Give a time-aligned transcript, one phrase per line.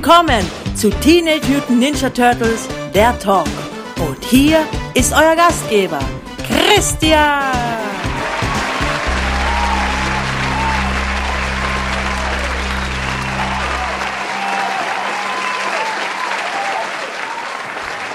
[0.00, 3.48] Willkommen zu Teenage Mutant Ninja Turtles, der Talk.
[3.98, 5.98] Und hier ist euer Gastgeber,
[6.46, 7.52] Christian.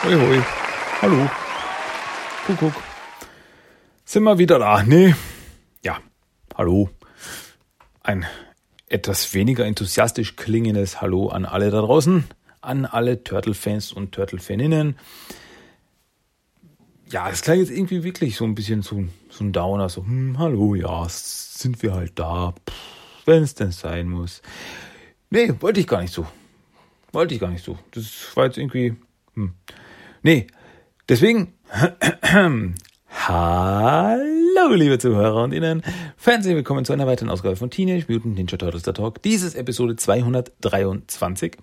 [0.06, 0.44] Hoi, hoi.
[1.02, 1.30] Hallo.
[2.48, 2.74] Kuckuck.
[4.06, 4.84] Sind wir wieder da?
[4.84, 5.16] Nee.
[5.84, 5.98] Ja.
[6.56, 6.90] Hallo.
[8.04, 8.26] Ein
[8.94, 12.26] etwas weniger enthusiastisch klingendes Hallo an alle da draußen,
[12.62, 14.98] an alle Turtle-Fans und Turtle-Faninnen.
[17.10, 20.38] Ja, es klang jetzt irgendwie wirklich so ein bisschen so, so ein Downer, so, hm,
[20.38, 22.54] hallo, ja, sind wir halt da,
[23.26, 24.44] wenn es denn sein muss.
[25.32, 26.28] Nee, wollte ich gar nicht so.
[27.12, 27.80] Wollte ich gar nicht so.
[27.92, 28.06] Das
[28.36, 28.96] war jetzt irgendwie,
[29.34, 29.54] hm.
[30.22, 30.46] Nee,
[31.10, 31.54] deswegen,
[33.16, 35.84] hallo liebe Zuhörer und Ihnen,
[36.24, 39.22] herzlich willkommen zu einer weiteren Ausgabe von Teenage Mutant Ninja Turtles der Talk.
[39.22, 41.58] Dies ist Episode 223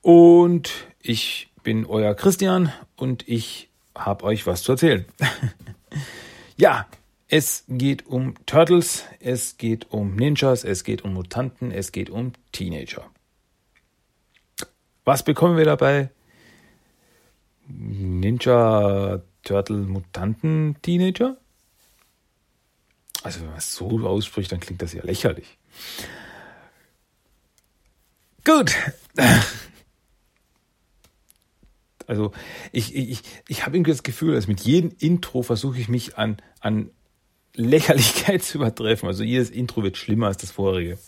[0.00, 5.04] und ich bin euer Christian und ich habe euch was zu erzählen.
[6.56, 6.86] ja,
[7.28, 12.32] es geht um Turtles, es geht um Ninjas, es geht um Mutanten, es geht um
[12.52, 13.04] Teenager.
[15.04, 16.10] Was bekommen wir dabei?
[17.66, 21.36] Ninja Turtle Mutanten Teenager?
[23.22, 25.58] Also wenn man es so ausspricht, dann klingt das ja lächerlich.
[28.44, 28.74] Gut.
[32.06, 32.32] Also
[32.72, 36.36] ich, ich, ich habe irgendwie das Gefühl, dass mit jedem Intro versuche ich mich an,
[36.60, 36.90] an
[37.54, 39.08] Lächerlichkeit zu übertreffen.
[39.08, 40.98] Also jedes Intro wird schlimmer als das vorherige.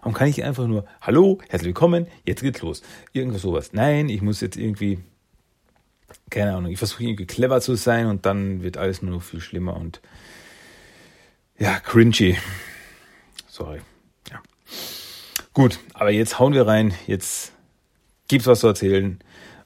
[0.00, 2.82] Warum kann ich einfach nur, hallo, herzlich willkommen, jetzt geht's los.
[3.12, 3.72] Irgendwas sowas.
[3.72, 4.98] Nein, ich muss jetzt irgendwie
[6.30, 9.40] keine Ahnung, ich versuche irgendwie clever zu sein und dann wird alles nur noch viel
[9.40, 10.00] schlimmer und
[11.58, 12.36] ja, cringy.
[13.48, 13.80] Sorry.
[14.30, 14.42] Ja.
[15.54, 17.52] Gut, aber jetzt hauen wir rein, jetzt
[18.28, 19.18] gibt's was zu erzählen.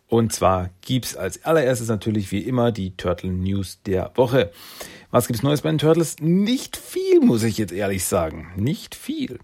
[0.06, 4.50] Und zwar gibt's als allererstes natürlich wie immer die Turtle News der Woche.
[5.12, 6.16] Was gibt's Neues bei den Turtles?
[6.20, 8.52] Nicht viel, muss ich jetzt ehrlich sagen.
[8.56, 9.38] Nicht viel.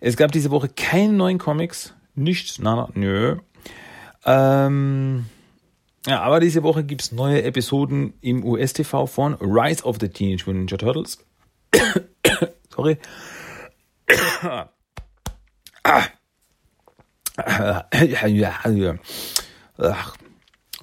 [0.00, 1.94] Es gab diese Woche keine neuen Comics.
[2.14, 3.36] Nichts, na, na, nö.
[4.26, 5.26] Ähm,
[6.06, 10.44] ja, aber diese Woche gibt es neue Episoden im US-TV von Rise of the Teenage
[10.46, 11.18] Mutant Ninja Turtles.
[12.74, 12.96] Sorry.
[19.78, 20.16] Ach,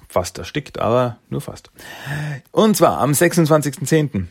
[0.08, 1.70] fast erstickt, aber nur fast.
[2.52, 4.26] Und zwar am 26.10.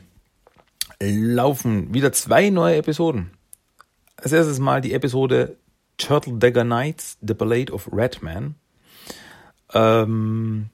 [1.00, 3.32] laufen wieder zwei neue Episoden.
[4.18, 5.58] Als erstes mal die Episode
[5.98, 8.56] Turtle Dagger Nights, The Ballade of Redman.
[9.74, 10.70] Ähm,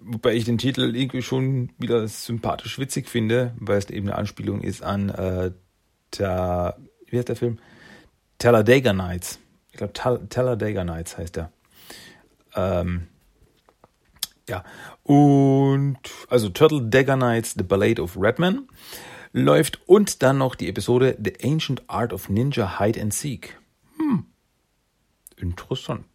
[0.00, 4.60] Wobei ich den Titel irgendwie schon wieder sympathisch witzig finde, weil es eben eine Anspielung
[4.60, 5.50] ist an äh,
[6.16, 6.76] der,
[7.06, 7.58] wie heißt der Film?
[8.38, 9.40] Talladega Nights.
[9.72, 11.52] Ich glaube, Tal Talladega Nights heißt er.
[12.54, 13.08] Ähm,
[14.48, 14.64] ja,
[15.02, 15.98] und
[16.30, 18.68] also Turtle Dagger Nights, The Ballade of Redman
[19.32, 23.58] läuft und dann noch die Episode The Ancient Art of Ninja Hide and Seek.
[23.98, 24.26] Hm,
[25.36, 26.06] interessant.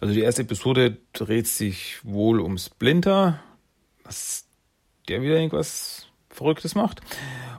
[0.00, 3.42] Also die erste Episode dreht sich wohl um Splinter,
[4.02, 4.46] was
[5.08, 7.00] der wieder irgendwas Verrücktes macht.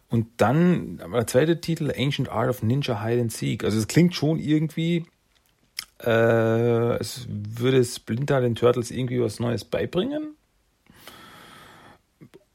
[0.09, 3.63] Und dann der zweite Titel, Ancient Art of Ninja Hide and Seek.
[3.63, 5.06] Also es klingt schon irgendwie,
[6.03, 10.35] äh, es würde Splinter den Turtles irgendwie was Neues beibringen.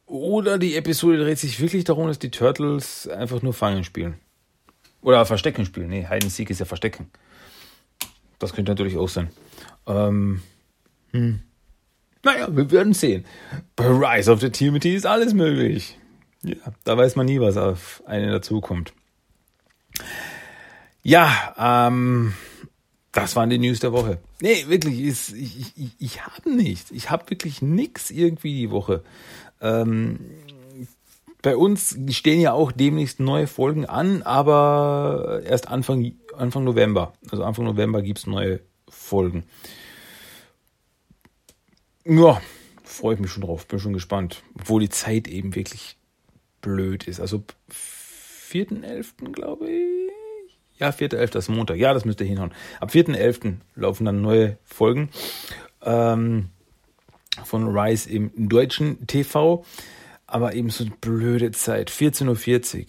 [0.06, 4.14] Oder die Episode dreht sich wirklich darum, dass die Turtles einfach nur Fangen spielen.
[5.00, 5.88] Oder Verstecken spielen.
[5.88, 7.10] Nee, Hide and Seek ist ja Verstecken.
[8.38, 9.30] Das könnte natürlich auch sein.
[9.86, 10.42] Ähm,
[11.12, 11.40] hm.
[12.22, 13.24] Naja, wir werden sehen.
[13.76, 15.98] Bei Rise of the Timothy ist alles möglich.
[16.42, 18.92] Ja, da weiß man nie, was auf einen dazukommt.
[21.02, 21.54] Ja,
[21.88, 22.34] ähm,
[23.12, 24.18] das waren die News der Woche.
[24.40, 26.90] Nee, wirklich, ist, ich, ich, ich habe nichts.
[26.90, 29.02] Ich habe wirklich nichts irgendwie die Woche.
[29.60, 30.18] Ähm,
[31.42, 37.12] bei uns stehen ja auch demnächst neue Folgen an, aber erst Anfang, Anfang November.
[37.30, 39.44] Also Anfang November gibt's neue Folgen.
[42.04, 42.40] Ja,
[42.84, 44.42] freue ich mich schon drauf, bin schon gespannt.
[44.54, 45.96] Obwohl die Zeit eben wirklich
[46.60, 47.20] blöd ist.
[47.20, 49.32] Also 4.11.
[49.32, 50.12] glaube ich.
[50.78, 51.38] Ja, 4.11.
[51.38, 51.78] ist Montag.
[51.78, 52.52] Ja, das müsste hinhauen.
[52.80, 53.56] Ab 4.11.
[53.74, 55.10] laufen dann neue Folgen
[55.82, 56.50] ähm,
[57.44, 59.64] von Rise im deutschen TV.
[60.26, 61.90] Aber eben so eine blöde Zeit.
[61.90, 62.86] 14.40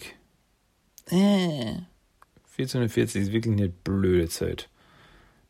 [1.10, 1.18] Uhr.
[1.18, 1.76] Äh.
[2.58, 4.68] 14.40 Uhr ist wirklich eine blöde Zeit.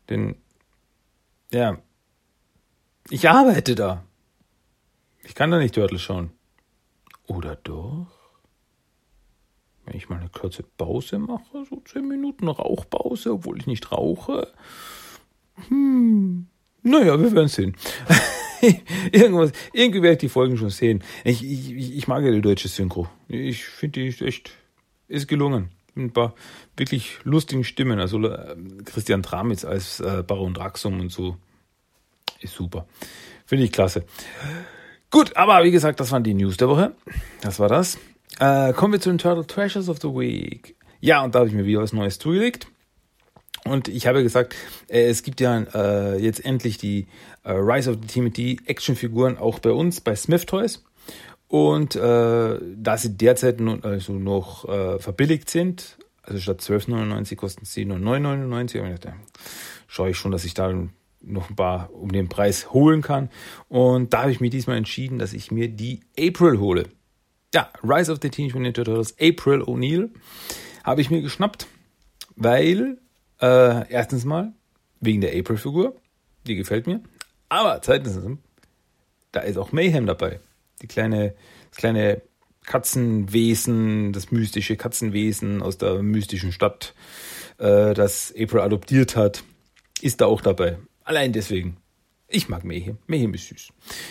[0.08, 0.37] Denn,
[1.52, 1.78] ja,
[3.10, 4.05] ich arbeite da.
[5.25, 6.31] Ich kann da nicht Turtle schauen.
[7.26, 8.06] Oder doch?
[9.84, 14.52] Wenn ich mal eine kurze Pause mache, so zehn Minuten Rauchpause, obwohl ich nicht rauche,
[15.69, 16.46] Hm,
[16.82, 17.76] naja, wir werden sehen.
[19.12, 21.02] Irgendwas, irgendwie werde ich die Folgen schon sehen.
[21.25, 23.08] Ich, ich, ich mag ja die deutsche Synchro.
[23.28, 24.50] Ich finde die echt,
[25.06, 25.70] ist gelungen.
[25.98, 26.34] Ein paar
[26.76, 28.00] wirklich lustigen Stimmen.
[28.00, 31.36] Also äh, Christian Tramitz als äh, Baron Draxum und so.
[32.40, 32.86] Ist super.
[33.44, 34.04] Finde ich klasse.
[35.10, 36.92] Gut, aber wie gesagt, das waren die News der Woche.
[37.40, 37.98] Das war das.
[38.38, 40.76] Äh, kommen wir zu den Turtle Treasures of the Week.
[41.00, 42.68] Ja, und da habe ich mir wieder was Neues zugelegt.
[43.64, 44.54] Und ich habe gesagt,
[44.88, 47.06] äh, es gibt ja äh, jetzt endlich die
[47.44, 50.84] äh, Rise of the TMT Actionfiguren auch bei uns, bei Smith Toys.
[51.48, 57.64] Und äh, da sie derzeit nun also noch äh, verbilligt sind, also statt 12,99 kosten
[57.64, 58.80] sie nur 9,99.
[58.80, 59.14] Aber da
[59.86, 60.72] schaue ich schon, dass ich da
[61.20, 63.30] noch ein paar um den Preis holen kann.
[63.68, 66.84] Und da habe ich mich diesmal entschieden, dass ich mir die April hole.
[67.54, 70.10] Ja, Rise of the Teenage Mutant Ninja Turtles April O'Neil
[70.84, 71.66] habe ich mir geschnappt,
[72.36, 72.98] weil
[73.40, 74.52] äh, erstens mal
[75.00, 75.96] wegen der April-Figur,
[76.46, 77.00] die gefällt mir.
[77.48, 78.18] Aber zweitens,
[79.32, 80.40] da ist auch Mayhem dabei.
[80.82, 81.34] Die kleine,
[81.70, 82.22] das kleine
[82.64, 86.94] Katzenwesen, das mystische Katzenwesen aus der mystischen Stadt,
[87.58, 89.42] äh, das April adoptiert hat,
[90.02, 90.78] ist da auch dabei.
[91.04, 91.78] Allein deswegen.
[92.28, 92.98] Ich mag Mayhem.
[93.06, 93.69] Mayhem ist süß.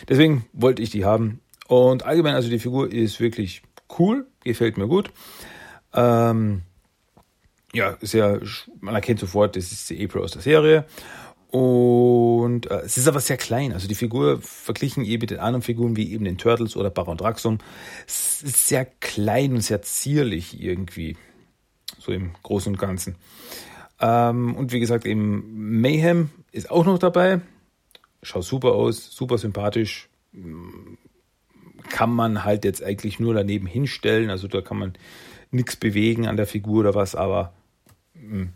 [0.10, 1.40] Deswegen wollte ich die haben.
[1.68, 3.62] Und allgemein, also die Figur ist wirklich
[4.00, 5.12] cool, gefällt mir gut.
[5.94, 6.64] Ähm,
[7.74, 8.42] ja, sehr,
[8.80, 10.86] man erkennt sofort, das ist die April aus der Serie.
[11.50, 13.72] Und äh, es ist aber sehr klein.
[13.72, 17.18] Also die Figur verglichen eben mit den anderen Figuren wie eben den Turtles oder Baron
[17.18, 17.60] Draxum,
[18.06, 21.16] es ist sehr klein und sehr zierlich irgendwie.
[22.00, 23.16] So im Großen und Ganzen.
[24.00, 27.42] Ähm, und wie gesagt, eben Mayhem ist auch noch dabei.
[28.22, 30.10] Schaut super aus, super sympathisch.
[31.90, 34.30] Kann man halt jetzt eigentlich nur daneben hinstellen.
[34.30, 34.94] Also da kann man
[35.50, 37.54] nichts bewegen an der Figur oder was, aber
[38.14, 38.54] hm.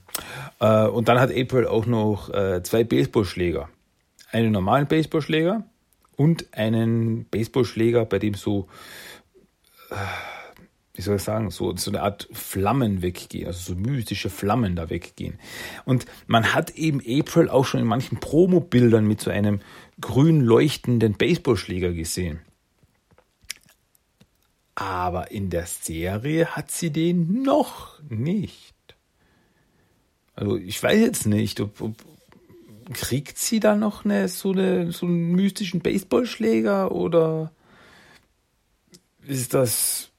[0.61, 3.67] Äh, und dann hat April auch noch äh, zwei Baseballschläger.
[4.31, 5.65] Einen normalen Baseballschläger
[6.15, 8.67] und einen Baseballschläger, bei dem so,
[9.89, 9.95] äh,
[10.93, 14.89] wie soll ich sagen, so, so eine Art Flammen weggehen, also so mystische Flammen da
[14.89, 15.39] weggehen.
[15.83, 19.61] Und man hat eben April auch schon in manchen Promobildern mit so einem
[19.99, 22.41] grün leuchtenden Baseballschläger gesehen.
[24.75, 28.70] Aber in der Serie hat sie den noch nicht.
[30.33, 31.95] Also ich weiß jetzt nicht, ob, ob
[32.93, 37.51] kriegt sie da noch eine, so, eine, so einen mystischen Baseballschläger oder
[39.25, 40.09] ist das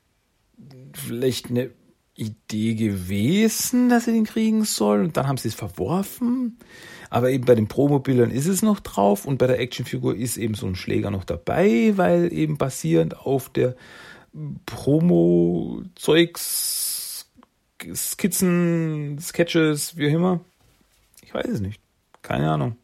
[0.94, 1.70] vielleicht eine
[2.14, 6.58] Idee gewesen, dass sie den kriegen soll und dann haben sie es verworfen?
[7.10, 10.54] Aber eben bei den Promobildern ist es noch drauf und bei der Actionfigur ist eben
[10.54, 13.76] so ein Schläger noch dabei, weil eben basierend auf der
[14.66, 16.81] Promo-Zeugs
[17.94, 20.40] Skizzen, Sketches, wie immer.
[21.22, 21.80] Ich weiß es nicht.
[22.22, 22.76] Keine Ahnung.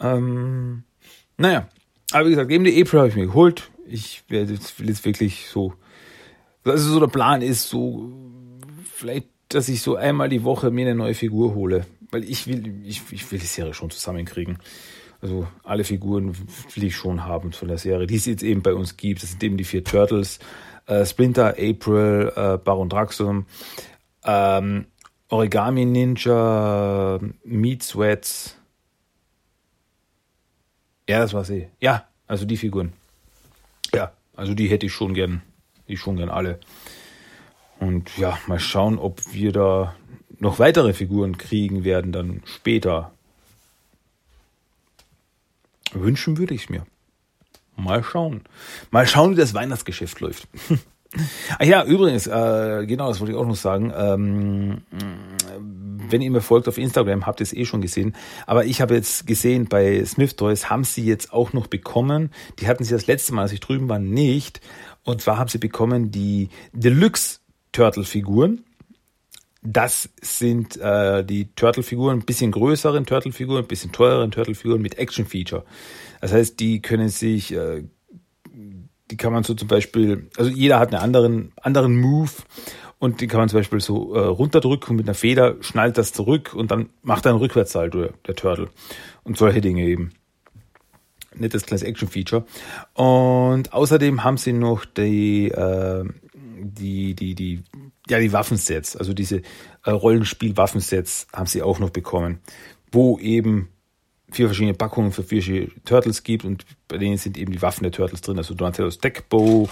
[0.00, 0.84] Ähm,
[1.36, 1.68] naja,
[2.12, 3.70] aber wie gesagt, eben die April habe ich mir geholt.
[3.86, 5.74] Ich werde jetzt wirklich so,
[6.64, 8.12] also so der Plan ist so,
[8.94, 11.86] vielleicht, dass ich so einmal die Woche mir eine neue Figur hole.
[12.10, 14.58] Weil ich will, ich, ich will die Serie schon zusammenkriegen.
[15.20, 16.36] Also alle Figuren
[16.74, 19.22] will ich schon haben von der Serie, die es jetzt eben bei uns gibt.
[19.22, 20.38] Das sind eben die vier Turtles,
[20.86, 23.46] äh, Splinter, April, äh, Baron Draxum,
[24.24, 24.86] ähm,
[25.28, 28.56] Origami Ninja, Meat Sweats.
[31.08, 31.68] Ja, das war sie.
[31.80, 32.92] Ja, also die Figuren.
[33.94, 35.42] Ja, also die hätte ich schon gern.
[35.88, 36.60] Die schon gern alle.
[37.78, 39.94] Und ja, mal schauen, ob wir da
[40.38, 43.12] noch weitere Figuren kriegen werden, dann später.
[45.92, 46.86] Wünschen würde ich es mir.
[47.76, 48.42] Mal schauen.
[48.90, 50.48] Mal schauen, wie das Weihnachtsgeschäft läuft.
[51.58, 53.92] Ach ja, übrigens, äh, genau, das wollte ich auch noch sagen.
[53.96, 54.82] Ähm,
[56.10, 58.14] wenn ihr mir folgt auf Instagram, habt ihr es eh schon gesehen.
[58.46, 62.30] Aber ich habe jetzt gesehen, bei Smith Toys haben sie jetzt auch noch bekommen.
[62.60, 64.60] Die hatten sie das letzte Mal, als ich drüben war, nicht.
[65.04, 67.40] Und zwar haben sie bekommen die Deluxe
[67.72, 68.64] Turtle Figuren.
[69.62, 75.64] Das sind äh, die Turtle-Figuren, ein bisschen größeren Turtle-Figuren, ein bisschen teureren Turtle-Figuren mit Action-Feature.
[76.20, 77.84] Das heißt, die können sich äh,
[79.10, 82.30] die kann man so zum Beispiel, also jeder hat einen anderen, anderen Move
[82.98, 86.54] und die kann man zum Beispiel so äh, runterdrücken mit einer Feder schnallt das zurück
[86.54, 88.68] und dann macht er einen Rückwärtssalto, der Turtle.
[89.22, 90.10] Und solche Dinge eben.
[91.34, 92.44] Nettes kleines Action-Feature.
[92.94, 97.62] Und außerdem haben sie noch die, äh, die, die, die,
[98.08, 99.42] ja, die Waffensets, also diese
[99.84, 102.40] äh, Rollenspiel-Waffensets haben sie auch noch bekommen,
[102.90, 103.68] wo eben
[104.30, 107.92] vier verschiedene Packungen für vier Turtles gibt und bei denen sind eben die Waffen der
[107.92, 108.38] Turtles drin.
[108.38, 109.68] Also Donatellos Deckbow,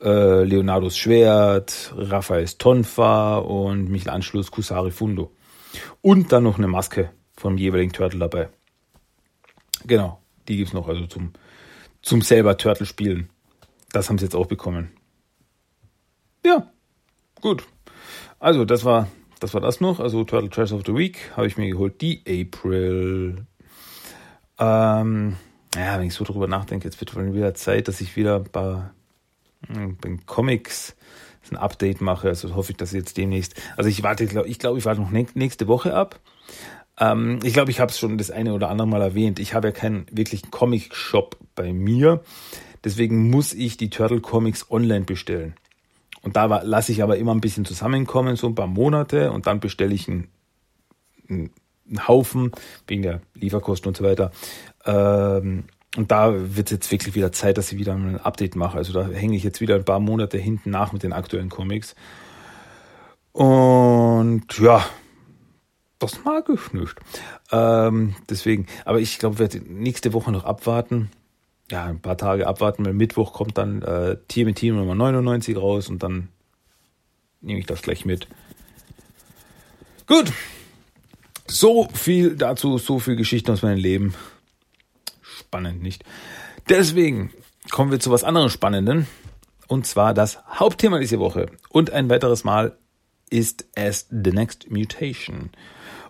[0.00, 5.32] äh, Leonardos Schwert, Raphaels Tonfa und Michelangelos Kusari Fundo.
[6.00, 8.48] Und dann noch eine Maske vom jeweiligen Turtle dabei.
[9.84, 11.32] Genau, die gibt's noch, also zum,
[12.02, 13.30] zum selber Turtle spielen.
[13.92, 14.90] Das haben sie jetzt auch bekommen.
[16.44, 16.70] Ja,
[17.40, 17.64] gut.
[18.38, 19.08] Also, das war
[19.40, 20.00] das war das noch.
[20.00, 22.00] Also Turtle Trash of the Week habe ich mir geholt.
[22.02, 23.46] Die April.
[24.60, 25.36] Ähm,
[25.74, 28.82] ja, wenn ich so drüber nachdenke, jetzt wird wohl wieder Zeit, dass ich wieder bei,
[29.66, 30.94] hm, bei Comics
[31.50, 32.28] ein Update mache.
[32.28, 33.60] Also hoffe ich, dass jetzt demnächst.
[33.76, 36.20] Also ich warte, ich glaube, ich, glaub, ich warte noch nächste Woche ab.
[36.98, 39.38] Ähm, ich glaube, ich habe es schon das eine oder andere Mal erwähnt.
[39.38, 42.22] Ich habe ja keinen wirklichen Comic-Shop bei mir.
[42.84, 45.54] Deswegen muss ich die Turtle Comics online bestellen.
[46.22, 49.60] Und da lasse ich aber immer ein bisschen zusammenkommen, so ein paar Monate, und dann
[49.60, 50.28] bestelle ich einen,
[51.28, 51.50] einen
[52.06, 52.52] Haufen
[52.86, 54.30] wegen der Lieferkosten und so weiter.
[54.84, 55.64] Ähm,
[55.96, 58.78] und da wird jetzt wirklich wieder Zeit, dass ich wieder ein Update mache.
[58.78, 61.94] Also da hänge ich jetzt wieder ein paar Monate hinten nach mit den aktuellen Comics.
[63.32, 64.84] Und ja,
[65.98, 66.94] das mag ich nicht.
[67.50, 71.10] Ähm, deswegen, aber ich glaube, werde nächste Woche noch abwarten
[71.70, 76.02] ja, ein paar Tage abwarten, weil Mittwoch kommt dann äh, TMT Nummer 99 raus und
[76.02, 76.28] dann
[77.40, 78.26] nehme ich das gleich mit.
[80.06, 80.32] Gut.
[81.50, 84.14] So viel dazu, so viel Geschichten aus meinem Leben.
[85.20, 86.04] Spannend, nicht?
[86.68, 87.32] Deswegen
[87.70, 89.08] kommen wir zu was anderem Spannenden.
[89.66, 91.46] Und zwar das Hauptthema dieser Woche.
[91.68, 92.78] Und ein weiteres Mal
[93.30, 95.50] ist es The Next Mutation.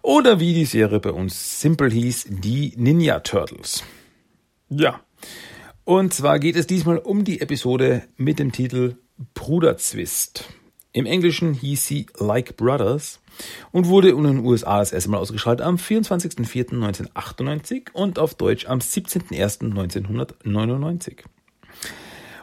[0.03, 3.83] Oder wie die Serie bei uns simpel hieß, die Ninja Turtles.
[4.69, 5.01] Ja,
[5.85, 8.97] und zwar geht es diesmal um die Episode mit dem Titel
[9.33, 10.45] Bruderzwist.
[10.93, 13.21] Im Englischen hieß sie Like Brothers
[13.71, 18.81] und wurde in den USA das erste Mal ausgestrahlt am 24.04.1998 und auf Deutsch am
[18.81, 21.19] 17.01.1999.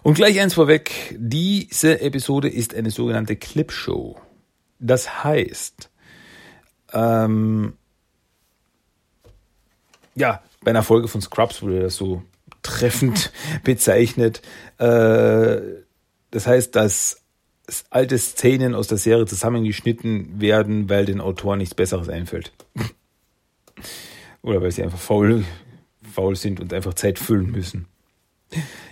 [0.04, 4.18] Und gleich eins vorweg, diese Episode ist eine sogenannte Clipshow.
[4.80, 5.90] Das heißt,
[6.94, 7.74] ähm,
[10.16, 12.24] ja, bei einer Folge von Scrubs wurde das so
[12.64, 13.34] treffend
[13.66, 14.42] bezeichnet.
[14.78, 15.60] Äh,
[16.32, 17.27] das heißt, dass
[17.90, 22.54] alte Szenen aus der Serie zusammengeschnitten werden, weil den Autoren nichts Besseres einfällt.
[24.42, 25.44] Oder weil sie einfach faul,
[26.14, 27.88] faul sind und einfach Zeit füllen müssen.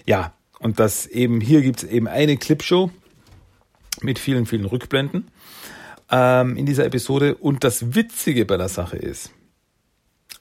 [0.06, 2.92] Ja, und das eben, hier gibt es eben eine Clipshow
[4.02, 5.30] mit vielen, vielen Rückblenden
[6.12, 7.36] ähm, in dieser Episode.
[7.36, 9.32] Und das Witzige bei der Sache ist,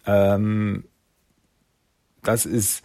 [0.06, 0.84] ähm,
[2.22, 2.82] das ist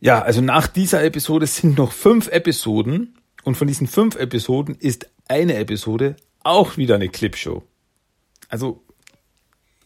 [0.00, 5.08] ja, also nach dieser Episode sind noch fünf Episoden und von diesen fünf Episoden ist
[5.28, 7.62] eine Episode auch wieder eine Clipshow.
[8.48, 8.82] Also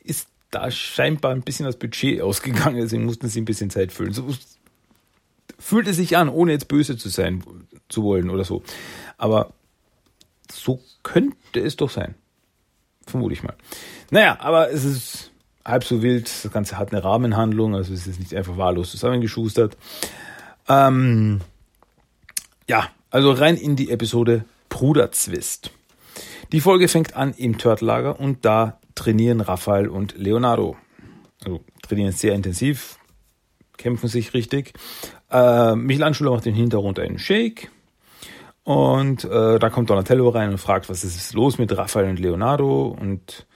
[0.03, 4.15] ist da scheinbar ein bisschen das Budget ausgegangen, deswegen mussten sie ein bisschen Zeit füllen.
[4.15, 4.27] So
[5.59, 7.45] fühlt es sich an, ohne jetzt böse zu sein
[7.91, 8.63] zu wollen oder so.
[9.19, 9.53] Aber
[10.51, 12.15] so könnte es doch sein.
[13.07, 13.57] Vermute ich mal.
[14.11, 15.33] Naja, aber es ist
[15.67, 16.31] halb so wild.
[16.45, 19.77] Das Ganze hat eine Rahmenhandlung, also es ist nicht einfach wahllos zusammengeschustert.
[20.67, 21.43] Ähm,
[22.67, 25.71] ja, also rein in die Episode Bruderzwist.
[26.53, 30.77] Die Folge fängt an im Turtlager und da trainieren Raphael und Leonardo.
[31.45, 32.99] Also trainieren sehr intensiv,
[33.77, 34.73] kämpfen sich richtig.
[35.31, 37.71] Äh, Michelangelo macht im Hintergrund einen Shake.
[38.63, 42.95] Und äh, da kommt Donatello rein und fragt, was ist los mit Raphael und Leonardo?
[43.01, 43.47] Und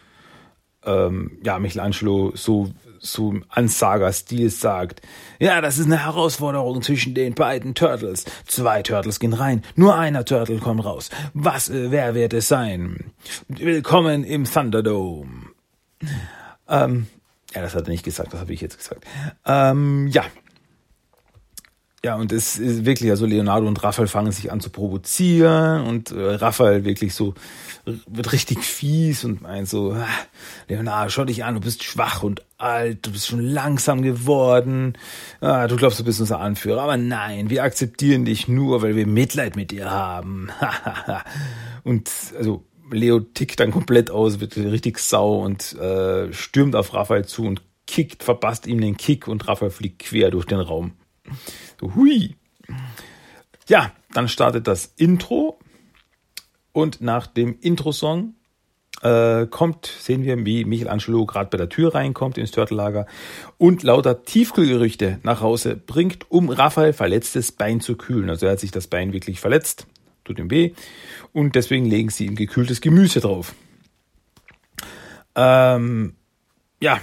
[0.85, 2.71] ähm, ja, Michelangelo so,
[3.05, 5.03] so Ansager-Stil sagt,
[5.39, 8.25] ja, das ist eine Herausforderung zwischen den beiden Turtles.
[8.47, 11.11] Zwei Turtles gehen rein, nur einer Turtle kommt raus.
[11.35, 13.13] Was, äh, wer wird es sein?
[13.49, 15.51] Willkommen im Thunderdome.
[16.69, 17.07] Ähm,
[17.55, 19.05] ja, das hat er nicht gesagt, das habe ich jetzt gesagt.
[19.45, 20.25] Ähm, ja,
[22.05, 26.11] ja, und es ist wirklich, also Leonardo und Raphael fangen sich an zu provozieren und
[26.11, 27.33] äh, Raphael wirklich so
[27.87, 30.07] wird richtig fies und meint so, ah,
[30.69, 34.99] Leonardo, schau dich an, du bist schwach und alt, du bist schon langsam geworden,
[35.41, 39.07] ah, du glaubst, du bist unser Anführer, aber nein, wir akzeptieren dich nur, weil wir
[39.07, 40.51] Mitleid mit dir haben.
[41.85, 47.25] und also Leo tickt dann komplett aus, wird richtig sau und äh, stürmt auf Raphael
[47.25, 50.93] zu und kickt, verpasst ihm den Kick und Raphael fliegt quer durch den Raum.
[51.81, 52.37] Hui.
[53.69, 55.59] Ja, dann startet das Intro
[56.73, 58.35] und nach dem Intro-Song
[59.03, 63.07] äh, kommt, sehen wir, wie Michelangelo gerade bei der Tür reinkommt ins Turtellager
[63.59, 68.31] und lauter Tiefkühlgerüchte nach Hause bringt, um Raphael verletztes Bein zu kühlen.
[68.31, 69.87] Also er hat sich das Bein wirklich verletzt,
[70.25, 70.73] tut ihm weh
[71.33, 73.55] und deswegen legen sie ihm gekühltes Gemüse drauf.
[75.35, 76.15] Ähm,
[76.81, 77.01] ja,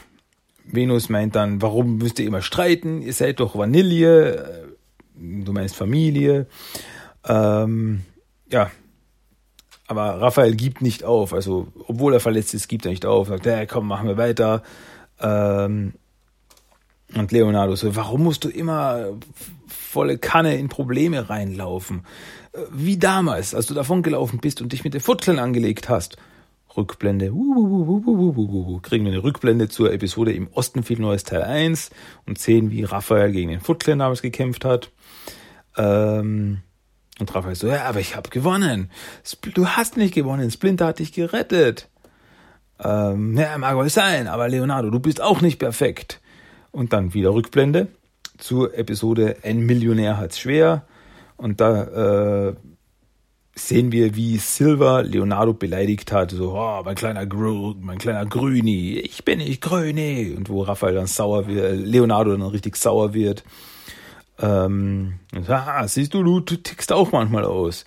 [0.74, 3.02] Venus meint dann, warum müsst ihr immer streiten?
[3.02, 6.48] Ihr seid doch Vanille, äh, du meinst Familie.
[7.28, 8.02] Ähm,
[8.50, 8.72] ja,
[9.88, 11.34] aber Raphael gibt nicht auf.
[11.34, 13.28] Also, obwohl er verletzt ist, gibt er nicht auf.
[13.28, 14.64] Sagt, hey, komm, machen wir weiter.
[15.20, 15.94] Ähm,
[17.14, 19.10] Und Leonardo so, warum musst du immer
[19.68, 22.06] volle Kanne in Probleme reinlaufen?
[22.72, 26.18] Wie damals, als du davongelaufen bist und dich mit der Footclan angelegt hast.
[26.78, 31.90] Rückblende, kriegen wir eine Rückblende zur Episode im Osten viel Neues Teil 1
[32.26, 34.92] und sehen, wie Raphael gegen den Footclan damals gekämpft hat.
[35.78, 36.62] Ähm,
[37.20, 38.90] und Raphael so, ja, aber ich habe gewonnen.
[39.54, 41.90] Du hast nicht gewonnen, Splinter hat dich gerettet.
[42.84, 46.20] Ähm, ja, mag wohl sein, aber Leonardo, du bist auch nicht perfekt.
[46.72, 47.90] Und dann wieder Rückblende
[48.38, 50.86] zur Episode Ein Millionär hat's schwer.
[51.38, 52.56] Und da äh,
[53.56, 59.00] sehen wir, wie Silver Leonardo beleidigt hat, so, oh, mein kleiner Gru, mein kleiner Grüni,
[59.00, 60.34] ich bin nicht Grüni.
[60.38, 63.44] Und wo Raphael dann sauer wird, Leonardo dann richtig sauer wird.
[64.40, 67.86] Ähm, ah, siehst du, du, du tickst auch manchmal aus.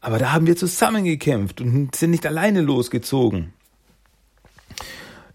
[0.00, 3.52] Aber da haben wir zusammen gekämpft und sind nicht alleine losgezogen.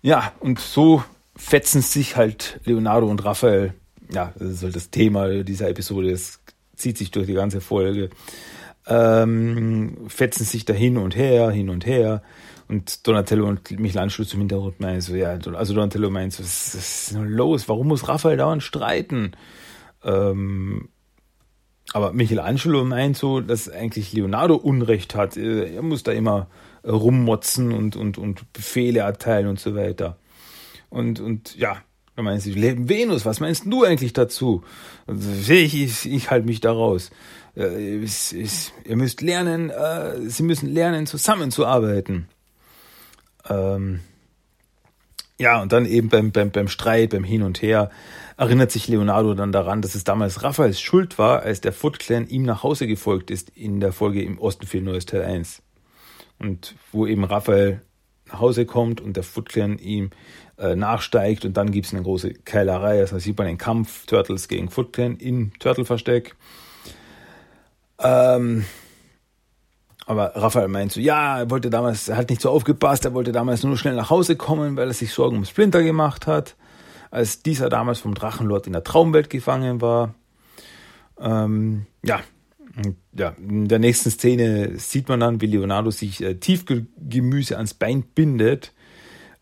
[0.01, 1.03] Ja, und so
[1.35, 3.73] fetzen sich halt Leonardo und Raphael.
[4.11, 6.11] Ja, das ist halt das Thema dieser Episode.
[6.11, 6.39] Das
[6.75, 8.09] zieht sich durch die ganze Folge.
[8.87, 12.21] Ähm, fetzen sich da hin und her, hin und her.
[12.67, 17.11] Und Donatello und Michelangelo zum Hintergrund meinen so, ja, also Donatello meint so, was, ist
[17.13, 17.67] denn los?
[17.67, 19.33] Warum muss Raphael dauernd streiten?
[20.03, 20.89] Ähm,
[21.93, 25.35] aber Michelangelo meint so, dass eigentlich Leonardo Unrecht hat.
[25.35, 26.47] Er muss da immer
[26.85, 30.17] rummotzen und, und, und Befehle erteilen und so weiter.
[30.89, 31.77] Und, und ja,
[32.15, 34.63] da meinen sie, Venus, was meinst du eigentlich dazu?
[35.07, 37.09] Ich, ich, ich halte mich da raus.
[37.55, 42.27] Äh, es, es, ihr müsst lernen, äh, sie müssen lernen, zusammenzuarbeiten.
[43.49, 44.01] Ähm,
[45.37, 47.89] ja, und dann eben beim, beim, beim Streit, beim Hin und Her,
[48.37, 52.27] erinnert sich Leonardo dann daran, dass es damals Raphaels Schuld war, als der Foot Clan
[52.27, 55.61] ihm nach Hause gefolgt ist in der Folge im Osten für Neues Teil 1.
[56.39, 57.81] Und wo eben Raphael
[58.27, 60.11] nach Hause kommt und der Foot Clan ihm
[60.61, 62.99] äh, nachsteigt und dann gibt es eine große Keilerei.
[62.99, 66.35] Also sieht man den Kampf Turtles gegen Foot im Turtle-Versteck.
[67.99, 68.65] Ähm,
[70.05, 73.31] aber Raphael meint so, ja, er wollte damals, er hat nicht so aufgepasst, er wollte
[73.31, 76.55] damals nur schnell nach Hause kommen, weil er sich Sorgen um Splinter gemacht hat,
[77.11, 80.13] als dieser damals vom Drachenlord in der Traumwelt gefangen war.
[81.19, 82.21] Ähm, ja,
[83.13, 88.03] ja, in der nächsten Szene sieht man dann, wie Leonardo sich äh, Tiefgemüse ans Bein
[88.03, 88.73] bindet,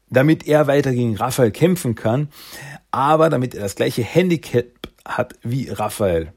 [0.09, 2.29] damit er weiter gegen Raphael kämpfen kann,
[2.91, 4.65] aber damit er das gleiche Handicap
[5.05, 6.33] hat wie Raphael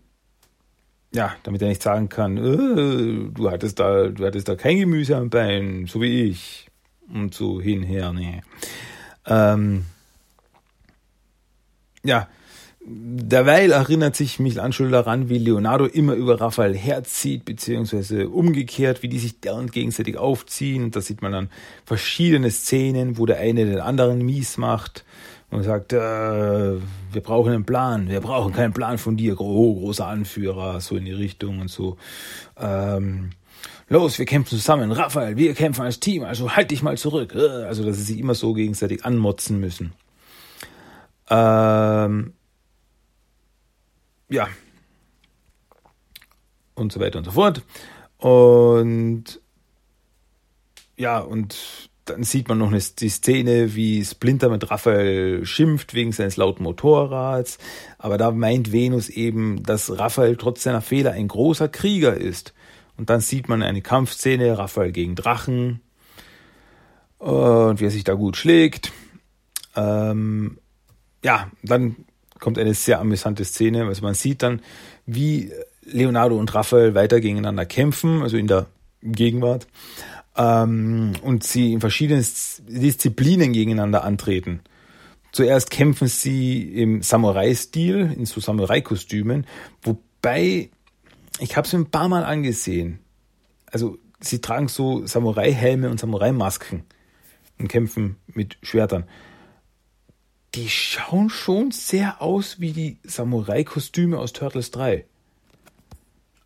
[1.14, 5.16] ja, damit er nicht sagen kann, äh, du hattest da, du hattest da kein Gemüse
[5.16, 6.68] am Bein, so wie ich.
[7.12, 8.42] Und so hinher, nee.
[9.26, 9.84] Ähm,
[12.02, 12.28] ja,
[12.84, 19.18] derweil erinnert sich Michelangelo daran, wie Leonardo immer über Raphael herzieht, beziehungsweise umgekehrt, wie die
[19.18, 20.90] sich dauernd gegenseitig aufziehen.
[20.90, 21.50] Da sieht man dann
[21.84, 25.04] verschiedene Szenen, wo der eine den anderen mies macht
[25.50, 30.06] und sagt, äh, wir brauchen einen Plan, wir brauchen keinen Plan von dir, oh, großer
[30.06, 31.98] Anführer, so in die Richtung und so.
[32.58, 33.30] Ähm,
[33.88, 37.34] los, wir kämpfen zusammen, Raphael, wir kämpfen als Team, also halt dich mal zurück.
[37.34, 39.92] Äh, also, dass sie sich immer so gegenseitig anmotzen müssen.
[41.30, 42.32] Ähm,
[44.32, 44.48] ja.
[46.74, 47.62] Und so weiter und so fort.
[48.18, 49.40] Und
[50.96, 56.12] ja, und dann sieht man noch eine, die Szene, wie Splinter mit Raphael schimpft wegen
[56.12, 57.58] seines lauten Motorrads.
[57.98, 62.54] Aber da meint Venus eben, dass Raphael trotz seiner Fehler ein großer Krieger ist.
[62.96, 65.80] Und dann sieht man eine Kampfszene, Raphael gegen Drachen.
[67.18, 68.92] Und wie er sich da gut schlägt.
[69.76, 70.58] Ähm,
[71.24, 72.04] ja, dann
[72.42, 73.86] kommt eine sehr amüsante Szene.
[73.86, 74.60] Also man sieht dann,
[75.06, 75.52] wie
[75.84, 78.66] Leonardo und Raphael weiter gegeneinander kämpfen, also in der
[79.00, 79.68] Gegenwart
[80.36, 82.24] ähm, und sie in verschiedenen
[82.66, 84.60] Disziplinen gegeneinander antreten.
[85.30, 89.46] Zuerst kämpfen sie im Samurai-Stil, in so Samurai-Kostümen,
[89.82, 90.68] wobei,
[91.38, 92.98] ich habe es ein paar Mal angesehen.
[93.70, 96.82] Also sie tragen so Samurai-Helme und Samurai-Masken
[97.58, 99.04] und kämpfen mit Schwertern.
[100.54, 105.06] Die schauen schon sehr aus wie die Samurai-Kostüme aus Turtles 3.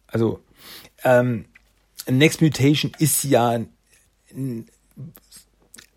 [0.06, 0.40] Also,
[1.02, 1.46] ähm,
[2.08, 3.60] Next Mutation ist ja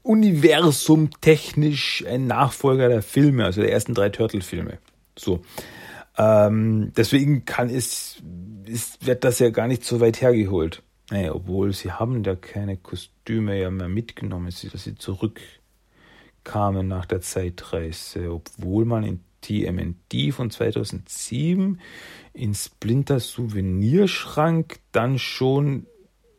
[0.02, 4.80] Universum technisch ein Nachfolger der Filme, also der ersten drei Turtle-Filme.
[5.18, 5.42] So.
[6.18, 8.18] Ähm, deswegen kann es,
[8.66, 10.82] ist, wird das ja gar nicht so weit hergeholt.
[11.12, 14.96] Naja, obwohl sie haben da keine Kostüme ja mehr mitgenommen, dass sie
[16.50, 21.80] zurückkamen nach der Zeitreise, obwohl man in TMND von 2007
[22.34, 25.86] in Splinter Souvenirschrank dann schon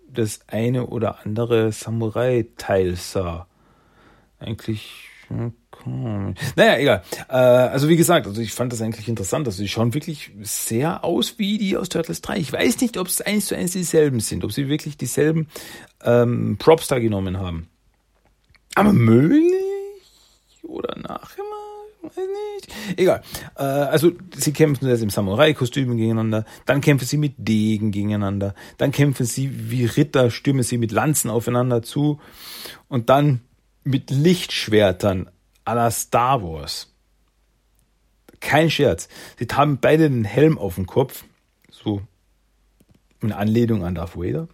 [0.09, 3.47] das eine oder andere Samurai-Teil sah.
[4.39, 5.07] Eigentlich
[6.57, 7.03] Naja, egal.
[7.29, 9.47] Äh, also wie gesagt, also ich fand das eigentlich interessant.
[9.47, 12.37] Also sie schauen wirklich sehr aus wie die aus Turtles 3.
[12.39, 15.47] Ich weiß nicht, ob es eins zu eins dieselben sind, ob sie wirklich dieselben
[16.03, 17.69] ähm, Props da genommen haben.
[18.75, 19.70] Aber möglich
[20.71, 22.99] oder nachher mal, weiß nicht.
[22.99, 23.23] Egal.
[23.57, 28.93] Äh, also sie kämpfen jetzt im Samurai-Kostüm gegeneinander, dann kämpfen sie mit Degen gegeneinander, dann
[28.93, 32.21] kämpfen sie wie Ritter, stürmen sie mit Lanzen aufeinander zu
[32.89, 33.41] und dann
[33.85, 35.31] mit Lichtschwertern
[35.65, 36.93] à la Star Wars.
[38.41, 39.09] Kein Scherz.
[39.39, 41.25] Sie haben beide den Helm auf dem Kopf,
[41.71, 42.01] so
[43.23, 44.49] eine Anlehnung an Darth Vader.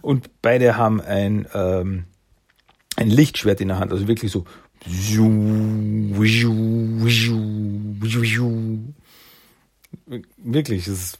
[0.00, 2.04] Und beide haben ein, ähm,
[2.96, 4.44] ein Lichtschwert in der Hand, also wirklich so.
[10.36, 11.18] Wirklich, das ist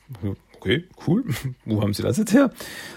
[0.67, 1.25] okay, cool,
[1.65, 2.51] wo haben sie das jetzt her?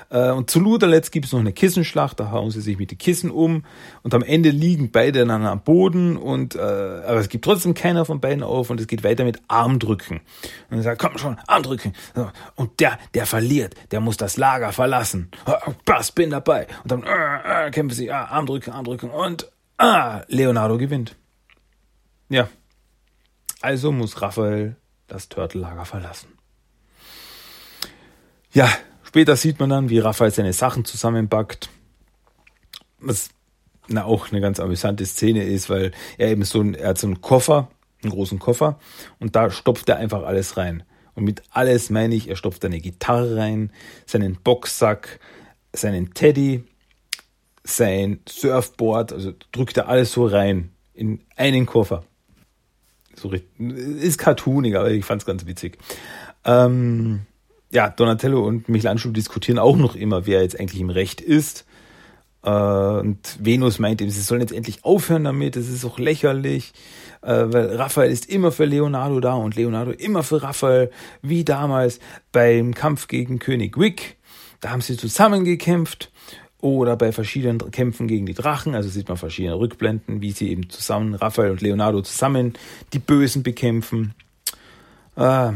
[0.09, 2.91] Äh, und zu guter Letzt gibt es noch eine Kissenschlacht, da hauen sie sich mit
[2.91, 3.63] den Kissen um
[4.03, 8.05] und am Ende liegen beide dann am Boden und äh, aber es gibt trotzdem keiner
[8.05, 10.21] von beiden auf und es geht weiter mit Armdrücken.
[10.69, 11.93] Und er sagt, komm schon, Armdrücken.
[12.55, 15.29] Und der, der verliert, der muss das Lager verlassen.
[15.85, 16.67] Pass, bin dabei.
[16.83, 19.47] Und dann äh, äh, kämpfen sie, ah, Armdrücken, Armdrücken und
[19.79, 21.15] ah, Leonardo gewinnt.
[22.29, 22.47] Ja.
[23.61, 24.75] Also muss Raphael
[25.07, 26.29] das Turtellager verlassen.
[28.51, 28.69] Ja,
[29.03, 31.69] später sieht man dann, wie Raphael seine Sachen zusammenpackt.
[32.99, 33.29] Was
[33.87, 37.07] na, auch eine ganz amüsante Szene ist, weil er eben so ein, er hat so
[37.07, 37.69] einen Koffer,
[38.03, 38.79] einen großen Koffer,
[39.19, 40.83] und da stopft er einfach alles rein.
[41.15, 43.71] Und mit alles meine ich, er stopft eine Gitarre rein,
[44.05, 45.19] seinen Boxsack,
[45.73, 46.63] seinen Teddy,
[47.69, 52.03] sein Surfboard, also drückt er alles so rein in einen Koffer.
[53.15, 55.77] So ist cartoonig, aber ich fand's ganz witzig.
[56.45, 57.21] Ähm,
[57.71, 61.65] ja, Donatello und Michelangelo diskutieren auch noch immer, wer jetzt eigentlich im Recht ist.
[62.43, 66.73] Äh, und Venus meint eben, sie sollen jetzt endlich aufhören damit, das ist auch lächerlich,
[67.21, 70.89] äh, weil Raphael ist immer für Leonardo da und Leonardo immer für Raphael,
[71.21, 71.99] wie damals
[72.31, 74.17] beim Kampf gegen König Wick.
[74.61, 76.11] Da haben sie zusammen gekämpft
[76.61, 80.69] oder bei verschiedenen Kämpfen gegen die Drachen, also sieht man verschiedene Rückblenden, wie sie eben
[80.69, 82.53] zusammen, Raphael und Leonardo zusammen
[82.93, 84.13] die Bösen bekämpfen.
[85.15, 85.51] Äh,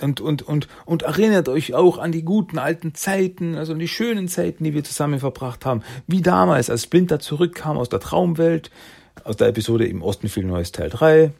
[0.00, 3.88] und, und, und, und erinnert euch auch an die guten alten Zeiten, also an die
[3.88, 5.82] schönen Zeiten, die wir zusammen verbracht haben.
[6.06, 8.70] Wie damals, als Splinter zurückkam aus der Traumwelt,
[9.24, 11.32] aus der Episode im Osten viel Neues Teil 3.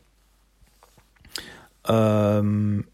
[1.89, 2.85] Ähm,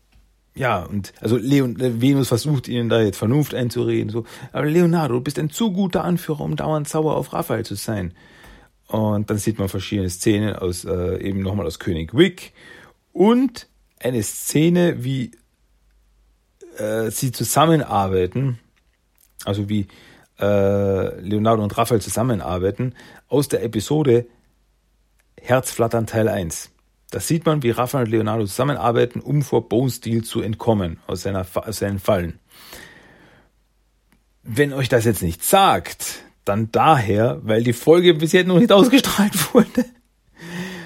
[0.54, 5.20] ja, und also Leon, Venus versucht ihnen da jetzt Vernunft einzureden, so, aber Leonardo, du
[5.20, 8.12] bist ein zu guter Anführer, um dauernd sauer auf Raphael zu sein.
[8.88, 12.52] Und dann sieht man verschiedene Szenen aus, äh, eben nochmal aus König Wick
[13.12, 13.68] und
[14.00, 15.32] eine Szene, wie
[16.78, 18.58] äh, sie zusammenarbeiten,
[19.44, 19.88] also wie
[20.40, 22.94] äh, Leonardo und Raphael zusammenarbeiten,
[23.28, 24.26] aus der Episode
[25.40, 26.70] Herzflattern Teil 1.
[27.10, 31.22] Da sieht man, wie Raphael und Leonardo zusammenarbeiten, um vor Bone Steel zu entkommen aus,
[31.22, 32.38] seiner, aus seinen Fallen.
[34.42, 38.72] Wenn euch das jetzt nicht sagt, dann daher, weil die Folge bis jetzt noch nicht
[38.72, 39.84] ausgestrahlt wurde.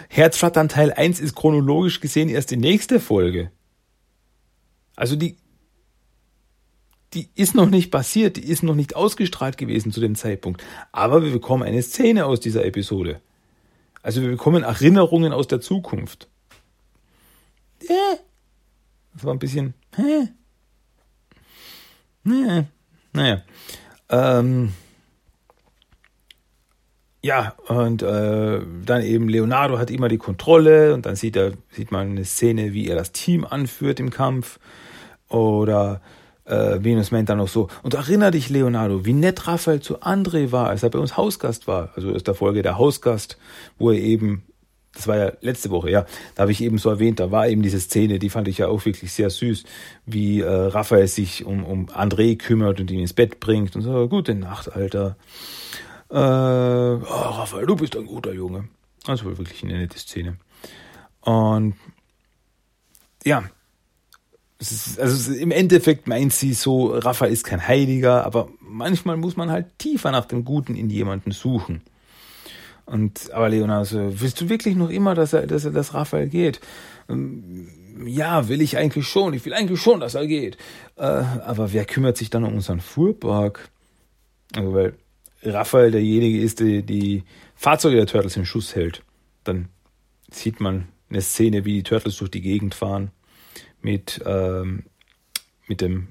[0.08, 3.50] Herzflattern Teil 1 ist chronologisch gesehen erst die nächste Folge.
[4.94, 5.36] Also die
[7.14, 10.62] die ist noch nicht passiert, die ist noch nicht ausgestrahlt gewesen zu dem Zeitpunkt.
[10.92, 13.20] Aber wir bekommen eine Szene aus dieser Episode.
[14.02, 16.28] Also wir bekommen Erinnerungen aus der Zukunft.
[19.14, 19.74] Das war ein bisschen.
[23.12, 23.42] Naja.
[24.08, 24.72] Ähm,
[27.22, 31.92] ja, und äh, dann eben Leonardo hat immer die Kontrolle und dann sieht er, sieht
[31.92, 34.58] man eine Szene, wie er das Team anführt im Kampf.
[35.28, 36.02] Oder
[36.44, 40.52] äh, Venus meint dann noch so, und erinner dich, Leonardo, wie nett Raphael zu André
[40.52, 41.90] war, als er bei uns Hausgast war.
[41.94, 43.38] Also aus der Folge der Hausgast,
[43.78, 44.42] wo er eben,
[44.92, 47.62] das war ja letzte Woche, ja, da habe ich eben so erwähnt, da war eben
[47.62, 49.64] diese Szene, die fand ich ja auch wirklich sehr süß,
[50.06, 54.08] wie äh, Raphael sich um, um André kümmert und ihn ins Bett bringt und so,
[54.08, 55.16] gute Nacht, Alter.
[56.10, 58.68] Äh, oh, Raphael, du bist ein guter Junge.
[59.06, 60.36] Also wirklich eine nette Szene.
[61.22, 61.74] Und
[63.24, 63.44] ja,
[64.98, 69.78] also im Endeffekt meint sie so, Rafa ist kein Heiliger, aber manchmal muss man halt
[69.78, 71.82] tiefer nach dem Guten in jemanden suchen.
[72.84, 76.60] Und aber Leonardo, willst du wirklich noch immer, dass er, dass er das Raphael geht?
[77.08, 77.68] Ähm,
[78.06, 79.34] ja, will ich eigentlich schon.
[79.34, 80.56] Ich will eigentlich schon, dass er geht.
[80.96, 83.68] Äh, aber wer kümmert sich dann um unseren Fuhrpark?
[84.54, 84.94] Also weil
[85.42, 89.02] Raphael derjenige ist, der die Fahrzeuge der Turtles im Schuss hält.
[89.44, 89.68] Dann
[90.30, 93.10] sieht man eine Szene, wie die Turtles durch die Gegend fahren
[93.82, 94.84] mit, ähm,
[95.66, 96.08] mit dem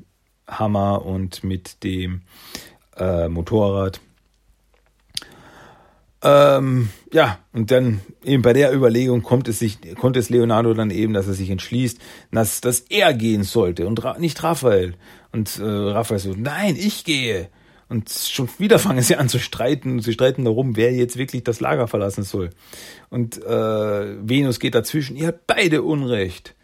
[0.48, 2.22] Hammer und mit dem
[2.98, 4.00] äh, Motorrad.
[6.24, 10.92] Ähm, ja, und dann eben bei der Überlegung kommt es sich, konnte es Leonardo dann
[10.92, 12.00] eben, dass er sich entschließt,
[12.32, 14.94] dass, dass er gehen sollte und ra nicht Raphael.
[15.32, 17.50] Und äh, Raphael so, nein, ich gehe.
[17.90, 20.00] Und schon wieder fangen sie an zu streiten.
[20.00, 22.52] Sie streiten darum, wer jetzt wirklich das Lager verlassen soll.
[23.10, 25.18] Und äh, Venus geht dazwischen.
[25.18, 26.56] Ihr habt beide Unrecht.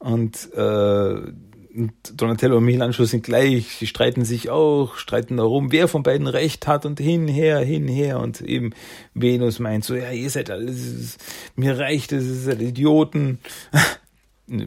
[0.00, 1.32] Und äh,
[1.72, 6.26] und Donatello und Michelangelo sind gleich, sie streiten sich auch, streiten darum, wer von beiden
[6.26, 8.74] Recht hat und hinher, hinher und eben
[9.14, 11.16] Venus meint so, ja, ihr seid alles,
[11.54, 13.38] mir reicht es, ihr seid Idioten.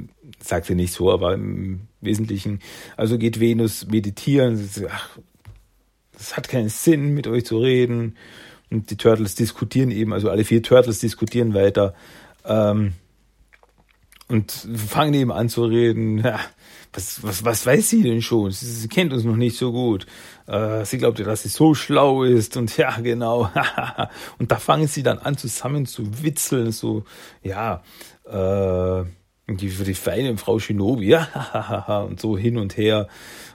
[0.41, 2.61] Sagt sie nicht so, aber im Wesentlichen,
[2.95, 5.19] also geht Venus meditieren, ach,
[6.17, 8.15] es hat keinen Sinn, mit euch zu reden.
[8.69, 11.93] Und die Turtles diskutieren eben, also alle vier Turtles diskutieren weiter.
[12.45, 12.93] Ähm,
[14.33, 16.17] und fangen eben an zu reden.
[16.17, 16.39] Ja,
[16.91, 18.51] was, was, was weiß sie denn schon?
[18.51, 20.07] Sie, sie kennt uns noch nicht so gut.
[20.47, 23.51] Äh, sie glaubt ja, dass sie so schlau ist und ja, genau.
[24.39, 27.03] und da fangen sie dann an, zusammen zu witzeln, so,
[27.43, 27.83] ja,
[28.25, 29.03] äh,
[29.47, 33.07] die, die feine Frau Shinobi, ja, und so hin und her.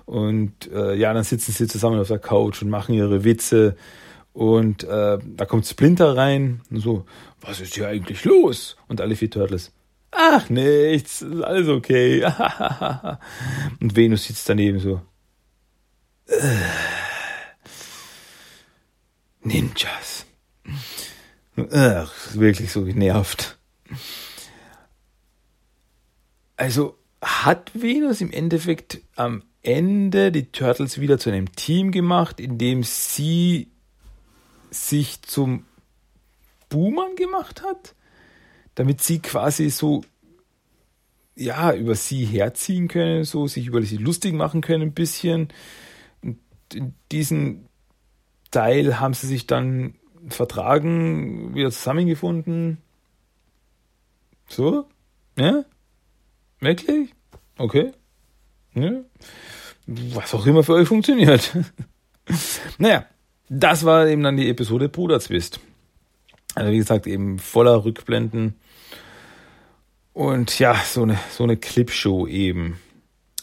[0.07, 3.77] Und äh, ja, dann sitzen sie zusammen auf der Couch und machen ihre Witze.
[4.33, 7.05] Und äh, da kommt Splinter rein und so,
[7.41, 8.77] was ist hier eigentlich los?
[8.87, 9.73] Und alle vier Turtles,
[10.11, 12.25] Ach, nichts, ist alles okay.
[13.81, 15.01] Und Venus sitzt daneben so.
[19.43, 20.27] Ninjas.
[21.73, 23.59] Ach, wirklich so genervt.
[26.57, 32.59] Also hat Venus im Endeffekt am Ende die Turtles wieder zu einem Team gemacht, in
[32.59, 33.71] dem sie
[34.71, 35.67] sich zum
[36.69, 37.95] Buhmann gemacht hat?
[38.79, 40.05] Damit sie quasi so
[41.35, 45.49] ja, über sie herziehen können, so sich über sie lustig machen können ein bisschen.
[46.23, 46.39] Und
[46.73, 47.67] in diesen
[48.53, 49.95] Teil haben sie sich dann
[50.29, 52.79] vertragen, wieder zusammengefunden.
[54.49, 54.87] So?
[55.37, 55.65] Ja?
[56.61, 57.11] Wirklich?
[57.57, 57.91] Okay.
[58.75, 58.93] Ja.
[59.87, 61.57] Was auch immer für euch funktioniert.
[62.79, 63.07] naja,
[63.49, 65.59] das war eben dann die Episode Bruderzwist.
[66.55, 68.55] Also wie gesagt, eben voller Rückblenden
[70.19, 72.81] und ja, so eine, so eine Clipshow eben.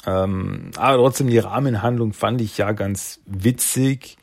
[0.06, 4.18] Ähm, aber trotzdem, die Rahmenhandlung fand ich ja ganz witzig.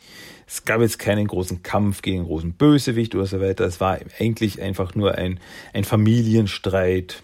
[0.46, 3.64] Es gab jetzt keinen großen Kampf gegen einen großen Bösewicht oder so weiter.
[3.64, 5.40] Es war eigentlich einfach nur ein,
[5.72, 7.22] ein Familienstreit.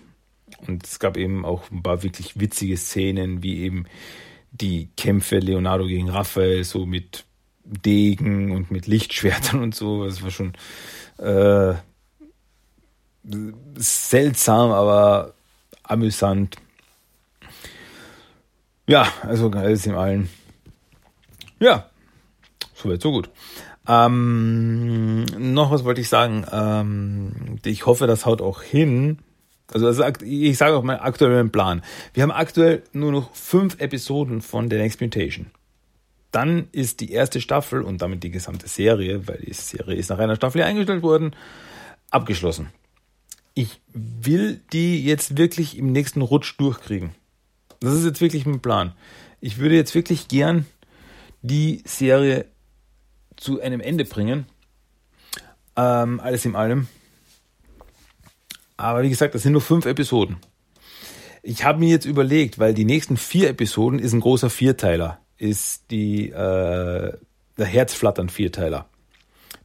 [0.67, 3.85] Und es gab eben auch ein paar wirklich witzige Szenen, wie eben
[4.51, 7.27] die Kämpfe Leonardo gegen Raphael, so mit
[7.65, 10.07] Degen und mit Lichtschwertern und so.
[10.07, 10.55] Das war schon
[11.19, 11.75] äh,
[13.77, 15.35] seltsam, aber
[15.83, 16.57] amüsant.
[18.87, 20.29] Ja, also alles in allen.
[21.61, 21.91] Ja,
[22.75, 23.31] so weit, so gut.
[23.87, 26.47] Ähm, noch was wollte ich sagen.
[26.51, 29.19] Ähm, ich hoffe, das haut auch hin.
[29.73, 31.83] Also, also ich sage auch meinen aktuellen Plan.
[32.15, 35.47] Wir haben aktuell nur noch fünf Episoden von The Next Mutation.
[36.31, 40.19] Dann ist die erste Staffel und damit die gesamte Serie, weil die Serie ist nach
[40.19, 41.35] einer Staffel eingestellt worden,
[42.11, 42.71] abgeschlossen
[43.59, 47.11] ich will die jetzt wirklich im nächsten Rutsch durchkriegen.
[47.81, 48.93] Das ist jetzt wirklich mein Plan.
[49.41, 50.65] Ich würde jetzt wirklich gern
[51.43, 52.45] die Serie
[53.37, 54.47] zu einem Ende bringen.
[55.75, 56.87] Ähm, alles in allem.
[58.77, 60.37] Aber wie gesagt, das sind nur fünf Episoden.
[61.43, 65.91] Ich habe mir jetzt überlegt, weil die nächsten vier Episoden ist ein großer Vierteiler, ist
[65.91, 67.13] die äh,
[67.59, 68.89] der Herzflattern Vierteiler.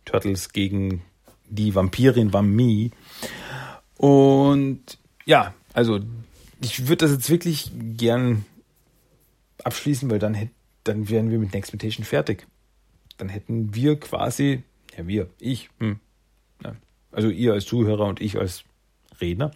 [0.03, 1.03] Turtles gegen
[1.47, 2.89] die Vampirin Vammi.
[4.03, 6.01] Und ja, also
[6.59, 8.43] ich würde das jetzt wirklich gern
[9.63, 10.49] abschließen, weil dann,
[10.83, 12.45] dann wären wir mit Next Mutation fertig.
[13.15, 14.63] Dann hätten wir quasi,
[14.97, 16.01] ja wir, ich, hm,
[16.65, 16.75] ja,
[17.13, 18.65] also ihr als Zuhörer und ich als
[19.21, 19.51] Redner,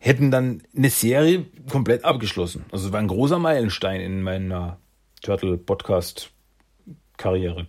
[0.00, 2.64] hätten dann eine Serie komplett abgeschlossen.
[2.72, 4.78] Also es war ein großer Meilenstein in meiner
[5.20, 6.30] Turtle Podcast
[7.18, 7.66] Karriere.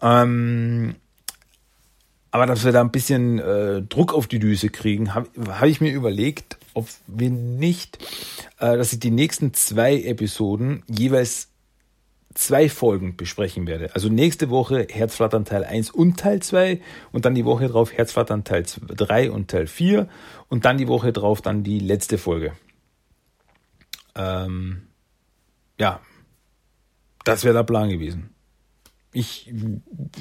[0.00, 0.94] Ähm,
[2.32, 5.80] aber dass wir da ein bisschen äh, Druck auf die Düse kriegen, habe hab ich
[5.80, 7.98] mir überlegt, ob wir nicht,
[8.58, 11.50] äh, dass ich die nächsten zwei Episoden jeweils
[12.34, 13.94] zwei Folgen besprechen werde.
[13.94, 16.80] Also nächste Woche Herzflattern Teil 1 und Teil 2
[17.12, 20.08] und dann die Woche drauf Herzflattern Teil 3 und Teil 4
[20.48, 22.54] und dann die Woche drauf dann die letzte Folge.
[24.14, 24.88] Ähm,
[25.78, 26.00] ja,
[27.24, 28.34] das wäre der Plan gewesen.
[29.12, 29.52] Ich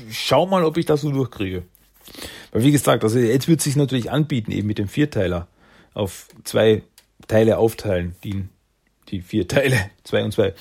[0.09, 1.63] schau mal, ob ich das so durchkriege.
[2.51, 5.47] Weil wie gesagt, also jetzt wird sich natürlich anbieten, eben mit dem Vierteiler
[5.93, 6.83] auf zwei
[7.27, 8.45] Teile aufteilen, die,
[9.09, 10.53] die vier Teile, zwei und zwei.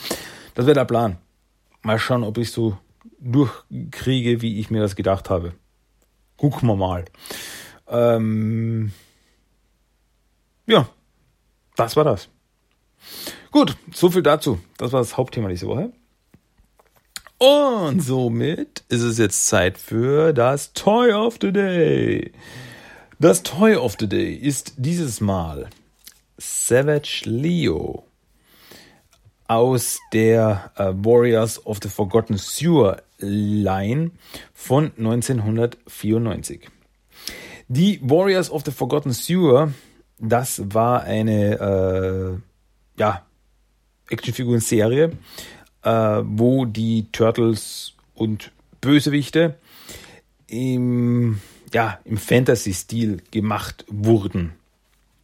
[0.54, 1.18] Das wäre der Plan.
[1.82, 2.76] Mal schauen, ob ich so
[3.20, 5.54] durchkriege, wie ich mir das gedacht habe.
[6.36, 7.04] gucken wir mal.
[7.88, 8.92] Ähm,
[10.66, 10.88] ja,
[11.76, 12.28] das war das.
[13.50, 14.60] Gut, so viel dazu.
[14.76, 15.92] Das war das Hauptthema diese Woche.
[17.40, 22.32] Und somit ist es jetzt Zeit für das Toy of the Day.
[23.18, 25.70] Das Toy of the Day ist dieses Mal
[26.36, 28.04] Savage Leo
[29.48, 34.10] aus der äh, Warriors of the Forgotten Sewer Line
[34.52, 36.68] von 1994.
[37.68, 39.72] Die Warriors of the Forgotten Sewer,
[40.18, 43.24] das war eine äh, ja,
[44.10, 45.12] Actionfiguren-Serie,
[45.82, 45.90] äh,
[46.24, 49.56] wo die Turtles und Bösewichte
[50.46, 51.40] im,
[51.72, 54.52] ja, im Fantasy-Stil gemacht wurden.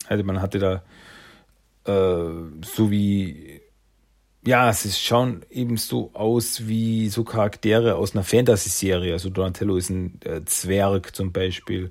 [0.08, 0.82] Also man hatte da
[1.84, 3.60] äh, so wie
[4.46, 9.12] ja, es schauen eben so aus wie so Charaktere aus einer Fantasy-Serie.
[9.12, 11.88] Also Donatello ist ein äh, Zwerg zum Beispiel.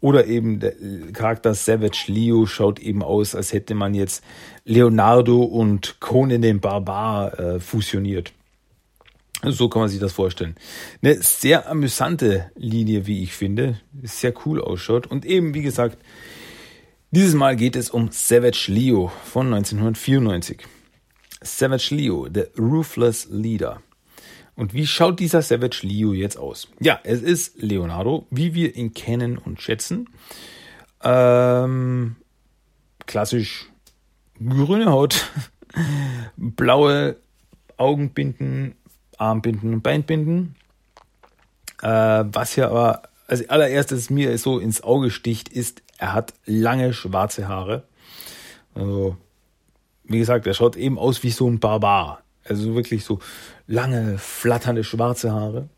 [0.00, 0.74] Oder eben der
[1.12, 4.22] Charakter Savage Leo schaut eben aus, als hätte man jetzt
[4.64, 8.32] Leonardo und Conan den Barbar äh, fusioniert.
[9.42, 10.56] So kann man sich das vorstellen.
[11.02, 13.80] Eine sehr amüsante Linie, wie ich finde.
[14.02, 15.06] Sehr cool ausschaut.
[15.06, 15.98] Und eben, wie gesagt,
[17.10, 20.66] dieses Mal geht es um Savage Leo von 1994.
[21.42, 23.82] Savage Leo, The Ruthless Leader.
[24.56, 26.68] Und wie schaut dieser Savage Leo jetzt aus?
[26.80, 30.08] Ja, es ist Leonardo, wie wir ihn kennen und schätzen.
[31.02, 32.16] Ähm,
[33.04, 33.70] klassisch
[34.42, 35.30] grüne Haut,
[36.36, 37.16] blaue
[37.76, 38.74] Augenbinden,
[39.18, 40.56] Armbinden und Beinbinden.
[41.82, 46.94] Äh, was hier aber als allererstes mir so ins Auge sticht, ist, er hat lange
[46.94, 47.84] schwarze Haare.
[48.74, 49.16] Also
[50.04, 52.22] wie gesagt, er schaut eben aus wie so ein Barbar.
[52.48, 53.20] Also wirklich so
[53.66, 55.68] lange, flatternde schwarze Haare.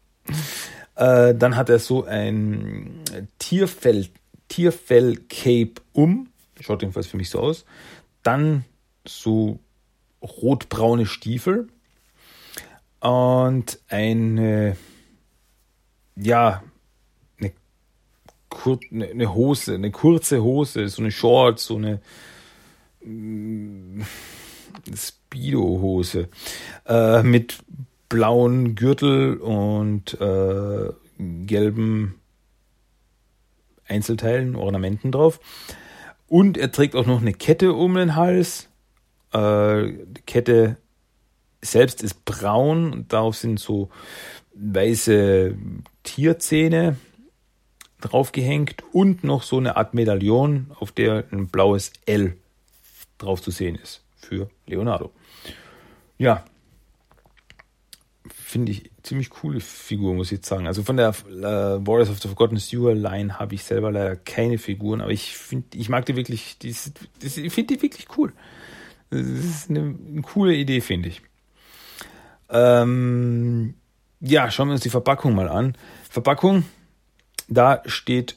[0.95, 3.03] Äh, dann hat er so ein
[3.39, 4.09] Tierfell,
[4.49, 6.29] Tierfell-Cape um.
[6.61, 7.65] Schaut jedenfalls für mich so aus.
[8.23, 8.65] Dann
[9.07, 9.61] so
[10.23, 11.69] rotbraune Stiefel.
[13.01, 14.77] Und eine,
[16.17, 16.65] ja,
[17.39, 17.53] eine,
[18.49, 22.01] Kur eine Hose, eine kurze Hose, so eine Shorts, so eine,
[24.95, 26.29] Speedo-Hose
[26.87, 27.59] äh, mit
[28.09, 32.21] blauen Gürtel und äh, gelben
[33.87, 35.41] Einzelteilen, Ornamenten drauf.
[36.27, 38.69] Und er trägt auch noch eine Kette um den Hals.
[39.33, 40.77] Äh, die Kette
[41.61, 43.91] selbst ist braun und darauf sind so
[44.55, 45.57] weiße
[46.03, 46.97] Tierzähne
[48.01, 52.37] draufgehängt und noch so eine Art Medaillon, auf der ein blaues L
[53.19, 55.13] drauf zu sehen ist für Leonardo.
[56.19, 56.45] Ja,
[58.49, 60.67] finde ich ziemlich coole Figur, muss ich jetzt sagen.
[60.67, 64.59] Also von der äh, Warriors of the Forgotten Sewer Line habe ich selber leider keine
[64.59, 66.75] Figuren, aber ich finde, ich mag die wirklich, die,
[67.23, 68.33] die, ich finde die wirklich cool.
[69.11, 71.23] Das ist eine, eine coole Idee, finde ich.
[72.51, 73.75] Ähm,
[74.21, 75.77] ja, schauen wir uns die Verpackung mal an.
[76.09, 76.65] Verpackung,
[77.49, 78.37] da steht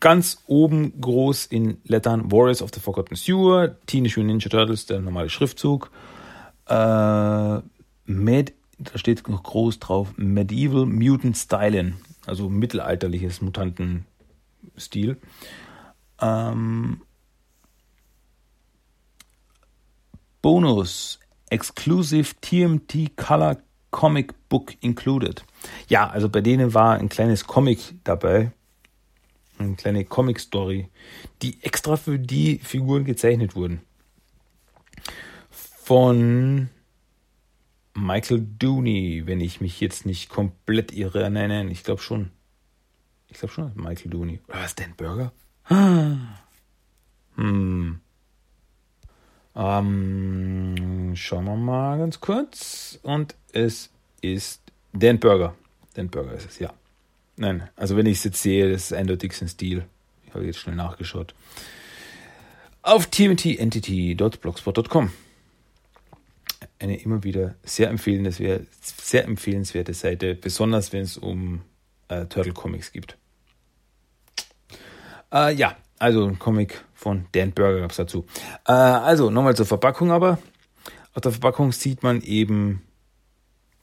[0.00, 5.00] ganz oben groß in Lettern Warriors of the Forgotten Sewer, Teenage Mutant Ninja Turtles, der
[5.00, 5.90] normale Schriftzug.
[6.66, 7.60] Äh,
[8.04, 11.94] Med, da steht noch groß drauf Medieval Mutant Styling,
[12.26, 15.16] also mittelalterliches Mutantenstil.
[16.20, 17.02] Ähm,
[20.42, 23.58] Bonus Exclusive TMT Color
[23.90, 25.44] Comic Book included.
[25.88, 28.52] Ja, also bei denen war ein kleines Comic dabei,
[29.62, 30.88] eine kleine Comic-Story,
[31.42, 33.80] die extra für die Figuren gezeichnet wurden.
[35.50, 36.68] Von
[37.94, 41.30] Michael Dooney, wenn ich mich jetzt nicht komplett irre.
[41.30, 42.30] Nein, nein, ich glaube schon.
[43.28, 44.40] Ich glaube schon, Michael Dooney.
[44.48, 45.32] Oder was, Dan Burger?
[47.34, 48.00] Hm.
[49.54, 52.98] Ähm, schauen wir mal ganz kurz.
[53.02, 53.90] Und es
[54.20, 55.54] ist Dan Burger.
[55.94, 56.74] Dan Burger ist es, ja.
[57.36, 59.86] Nein, also wenn ich es jetzt sehe, das ist eindeutig sein Stil.
[60.26, 61.34] Ich habe jetzt schnell nachgeschaut.
[62.82, 65.12] Auf tmtentity.blogspot.com.
[66.78, 71.62] Eine immer wieder sehr empfehlenswerte, sehr empfehlenswerte Seite, besonders wenn es um
[72.08, 73.16] äh, Turtle Comics gibt.
[75.32, 78.26] Äh, ja, also ein Comic von Dan Burger gab es dazu.
[78.66, 80.38] Äh, also nochmal zur Verpackung aber.
[81.14, 82.82] Auf der Verpackung sieht man eben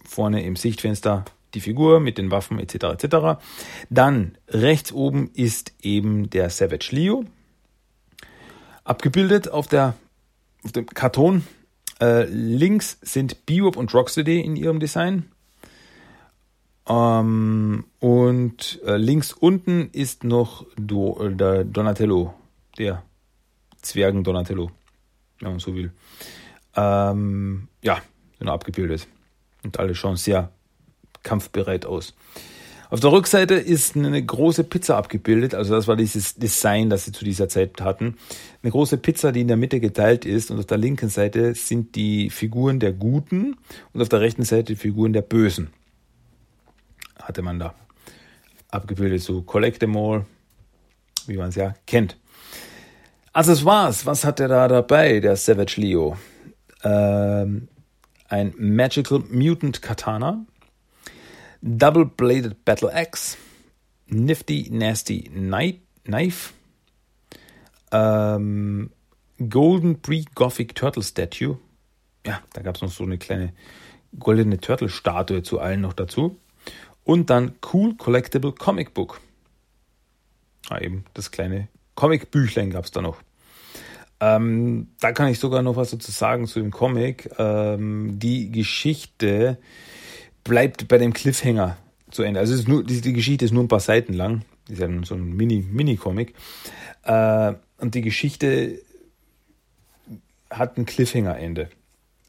[0.05, 3.03] vorne im Sichtfenster die Figur mit den Waffen etc.
[3.03, 3.41] etc.
[3.89, 7.25] Dann rechts oben ist eben der Savage Leo
[8.89, 9.93] abgebildet auf, der,
[10.63, 11.45] auf dem Karton.
[12.01, 15.31] Äh, links sind Bebop und Rocksteady in ihrem Design.
[16.87, 22.33] Ähm, und äh, links unten ist noch Do, äh, der Donatello,
[22.77, 23.03] der
[23.81, 24.71] Zwergen Donatello,
[25.39, 25.91] wenn man so will.
[26.75, 28.01] Ähm, ja,
[28.39, 29.07] sind abgebildet.
[29.63, 30.51] Und alle schauen sehr
[31.23, 32.13] kampfbereit aus.
[32.91, 37.11] Auf der Rückseite ist eine große Pizza abgebildet, also das war dieses Design, das sie
[37.11, 38.17] zu dieser Zeit hatten.
[38.63, 41.95] Eine große Pizza, die in der Mitte geteilt ist und auf der linken Seite sind
[41.95, 43.57] die Figuren der Guten
[43.93, 45.69] und auf der rechten Seite die Figuren der Bösen.
[47.21, 47.75] Hatte man da
[48.69, 50.25] abgebildet, so Collect them all,
[51.27, 52.17] wie man es ja kennt.
[53.33, 54.05] Also es war's.
[54.07, 56.17] Was hat er da dabei, der Savage Leo?
[56.83, 57.67] Ähm,
[58.27, 60.45] ein Magical Mutant Katana,
[61.61, 63.37] Double Bladed Battle Axe,
[64.07, 65.29] Nifty Nasty
[66.03, 66.53] Knife,
[67.91, 68.91] ähm,
[69.37, 71.57] Golden Pre-Gothic Turtle Statue.
[72.25, 73.53] Ja, da gab es noch so eine kleine
[74.17, 76.39] goldene Turtle-Statue zu allen noch dazu.
[77.03, 79.21] Und dann Cool Collectible Comic Book.
[80.69, 83.21] Ah, eben das kleine Comic-Büchlein gab es da noch.
[84.19, 87.29] Ähm, da kann ich sogar noch was dazu sagen zu dem Comic.
[87.37, 89.57] Ähm, die Geschichte
[90.43, 91.77] bleibt bei dem Cliffhanger
[92.11, 92.39] zu Ende.
[92.39, 94.43] Also nur, die, Geschichte ist nur ein paar Seiten lang.
[94.67, 96.33] Ist ja so ein Mini, Mini-Comic.
[97.03, 98.79] Äh, und die Geschichte
[100.49, 101.69] hat ein Cliffhanger-Ende.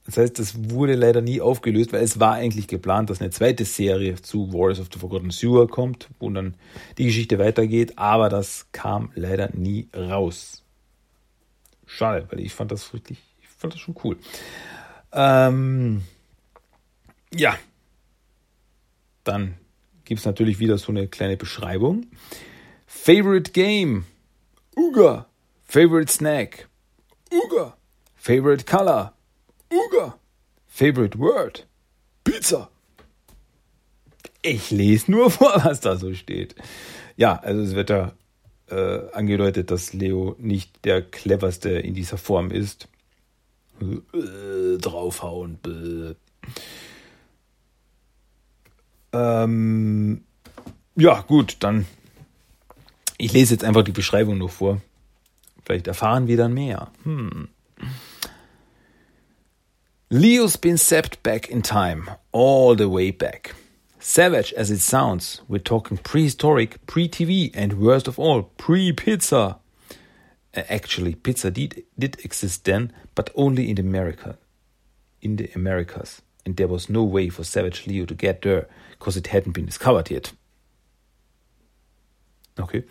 [0.07, 3.65] Das heißt, das wurde leider nie aufgelöst, weil es war eigentlich geplant, dass eine zweite
[3.65, 6.55] Serie zu Wars of the Forgotten Sewer kommt, wo dann
[6.99, 10.65] die Geschichte weitergeht, aber das kam leider nie raus.
[11.87, 14.17] Schade, weil ich fand das wirklich, ich fand das schon cool.
[15.13, 16.03] Ähm,
[17.33, 17.57] ja,
[19.25, 19.57] dann
[20.05, 22.07] gibt es natürlich wieder so eine kleine Beschreibung.
[22.87, 24.05] Favorite Game,
[24.77, 25.27] Uga.
[25.65, 26.69] Favorite Snack,
[27.33, 27.77] Uga.
[28.17, 29.13] Favorite Color,
[29.73, 30.19] Uga.
[30.67, 31.67] Favorite Word,
[32.25, 32.71] Pizza.
[34.43, 36.55] Ich lese nur vor, was da so steht.
[37.17, 38.15] Ja, also es wird da
[38.69, 42.89] äh, angedeutet, dass Leo nicht der cleverste in dieser Form ist.
[43.81, 45.59] Äh, draufhauen.
[45.63, 46.15] Bäh.
[49.13, 50.25] Ähm,
[50.97, 51.87] ja, gut, dann.
[53.19, 54.81] Ich lese jetzt einfach die Beschreibung noch vor.
[55.65, 56.91] Vielleicht erfahren wir dann mehr.
[57.05, 57.49] Hm.
[60.13, 63.55] Leo's been zapped back in time, all the way back.
[64.01, 69.59] Savage as it sounds, we're talking prehistoric, pre-TV, and worst of all, pre-pizza.
[70.57, 74.37] Uh, actually, pizza did, did exist then, but only in America,
[75.21, 78.67] in the Americas, and there was no way for Savage Leo to get there
[79.01, 80.33] because it hadn't been discovered yet.
[82.61, 82.85] Okay.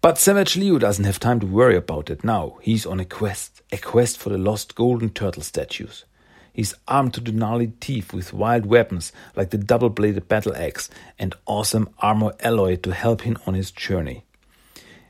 [0.00, 2.58] But Savage Leo doesn't have time to worry about it now.
[2.60, 6.04] He's on a quest, a quest for the lost golden turtle statues.
[6.52, 10.90] He's armed to the gnarly teeth with wild weapons like the double bladed battle axe
[11.18, 14.24] and awesome armor alloy to help him on his journey.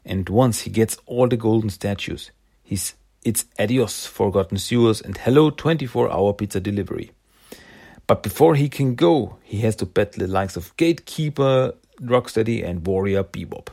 [0.05, 2.31] And once he gets all the golden statues,
[2.63, 7.13] he's it's adios forgotten sewers and hello 24 hour pizza delivery.
[8.09, 12.85] But before he can go, he has to battle the likes of Gatekeeper, Rocksteady, and
[12.87, 13.69] Warrior Bebop.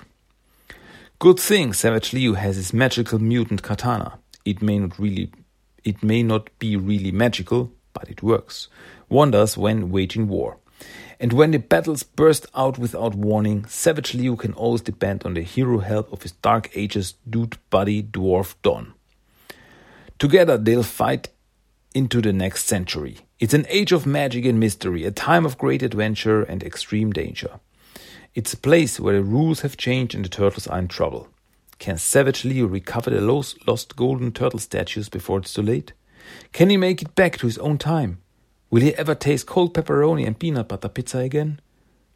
[1.19, 4.19] Good thing Savage Liu has his magical mutant katana.
[4.43, 5.31] It may not really
[5.85, 8.67] it may not be really magical, but it works.
[9.07, 10.57] Wonders when waging war.
[11.17, 15.43] And when the battles burst out without warning, Savage Liu can always depend on the
[15.43, 18.93] hero help of his Dark Ages dude buddy Dwarf Don.
[20.19, 21.29] Together they'll fight
[21.95, 23.17] into the next century.
[23.39, 27.61] It's an age of magic and mystery, a time of great adventure and extreme danger.
[28.35, 31.29] It's a place where the rules have changed and the turtles are in trouble.
[31.79, 35.93] Can Savage Leo recover the lost golden turtle statues before it's too late?
[36.51, 38.19] Can he make it back to his own time?
[38.69, 41.61] Will he ever taste cold pepperoni and peanut butter pizza again?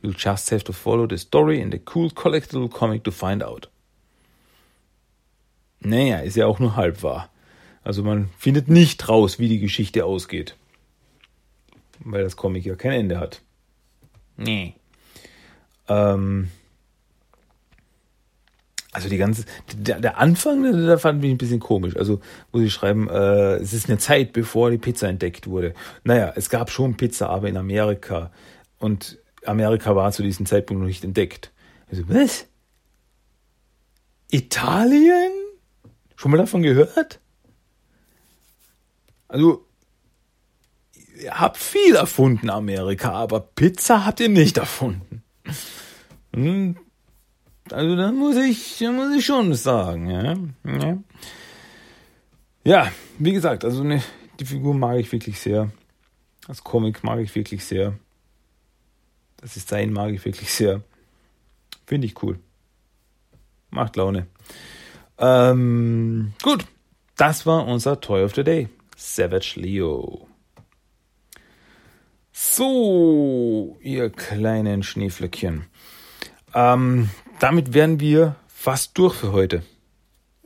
[0.01, 3.67] You'll just have to follow the story in the cool collectible comic to find out.
[5.81, 7.29] Naja, ist ja auch nur halb wahr.
[7.83, 10.55] Also man findet nicht raus, wie die Geschichte ausgeht.
[11.99, 13.41] Weil das Comic ja kein Ende hat.
[14.37, 14.75] Nee.
[15.87, 16.49] Ähm,
[18.91, 21.95] also die ganze, der, der Anfang, da fand ich ein bisschen komisch.
[21.95, 22.21] Also,
[22.51, 25.73] wo sie schreiben, äh, es ist eine Zeit, bevor die Pizza entdeckt wurde.
[26.03, 28.31] Naja, es gab schon Pizza, aber in Amerika.
[28.79, 31.51] Und Amerika war zu diesem Zeitpunkt noch nicht entdeckt.
[31.91, 32.47] Also, was?
[34.31, 35.31] Italien?
[36.15, 37.19] Schon mal davon gehört?
[39.29, 39.65] Also,
[41.21, 45.23] ihr habt viel erfunden, Amerika, aber Pizza habt ihr nicht erfunden.
[46.33, 46.75] Hm,
[47.71, 50.35] also da muss ich, muss ich schon sagen, ja.
[50.65, 50.97] Ja,
[52.63, 54.01] ja wie gesagt, also ne,
[54.39, 55.71] die Figur mag ich wirklich sehr.
[56.47, 57.93] Das Comic mag ich wirklich sehr.
[59.37, 60.81] Das Design mag ich wirklich sehr.
[61.85, 62.39] Finde ich cool.
[63.69, 64.27] Macht Laune.
[65.19, 66.65] Ähm, gut,
[67.17, 68.69] das war unser Toy of the Day.
[68.99, 70.27] Savage Leo.
[72.33, 75.67] So, ihr kleinen Schneeflöckchen.
[76.53, 79.63] Ähm, damit wären wir fast durch für heute.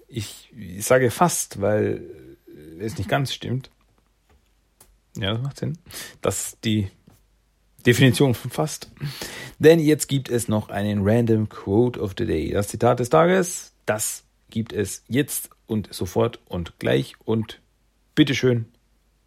[0.07, 2.37] Ich, ich sage fast, weil
[2.79, 3.71] es nicht ganz stimmt.
[5.17, 5.79] Ja, das macht Sinn.
[6.21, 6.91] Das ist die
[7.87, 8.91] Definition von fast.
[9.57, 12.51] Denn jetzt gibt es noch einen Random Quote of the Day.
[12.51, 17.59] Das Zitat des Tages, das gibt es jetzt und sofort und gleich und
[18.15, 18.65] bitteschön,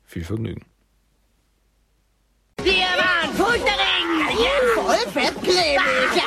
[0.05, 0.64] viel Vergnügen.
[2.62, 4.09] Wir waren Futtering!
[4.39, 6.22] Ja, voll fettklebig!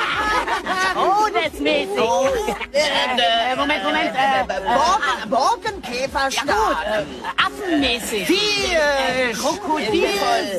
[0.94, 2.00] Todesmäßig!
[2.00, 2.28] Oh,
[2.72, 6.46] äh, Moment, Moment, äh, Borken, Borkenkäferstab.
[6.46, 7.06] gut, äh,
[7.38, 8.28] affenmäßig!
[8.28, 10.08] Viel Krokodil,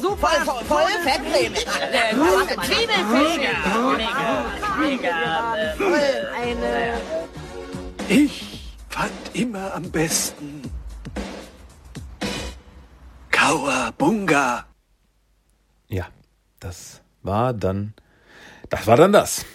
[0.00, 1.66] super, voll, voll, voll fettklebig.
[1.66, 2.14] äh,
[2.66, 3.48] Zwiebelfisch!
[3.96, 4.44] Mega,
[4.78, 6.28] mega, äh, Voll.
[6.36, 7.00] eine...
[8.08, 10.62] Ich fand immer am besten
[13.40, 14.66] Kauabunga.
[15.88, 16.08] Ja,
[16.60, 17.94] das war dann,
[18.68, 19.46] das war dann das.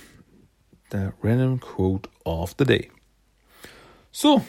[0.92, 2.90] Der Random Quote of the Day.
[4.12, 4.44] So,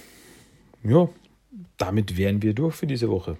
[0.82, 1.06] ja,
[1.76, 3.36] damit wären wir durch für diese Woche.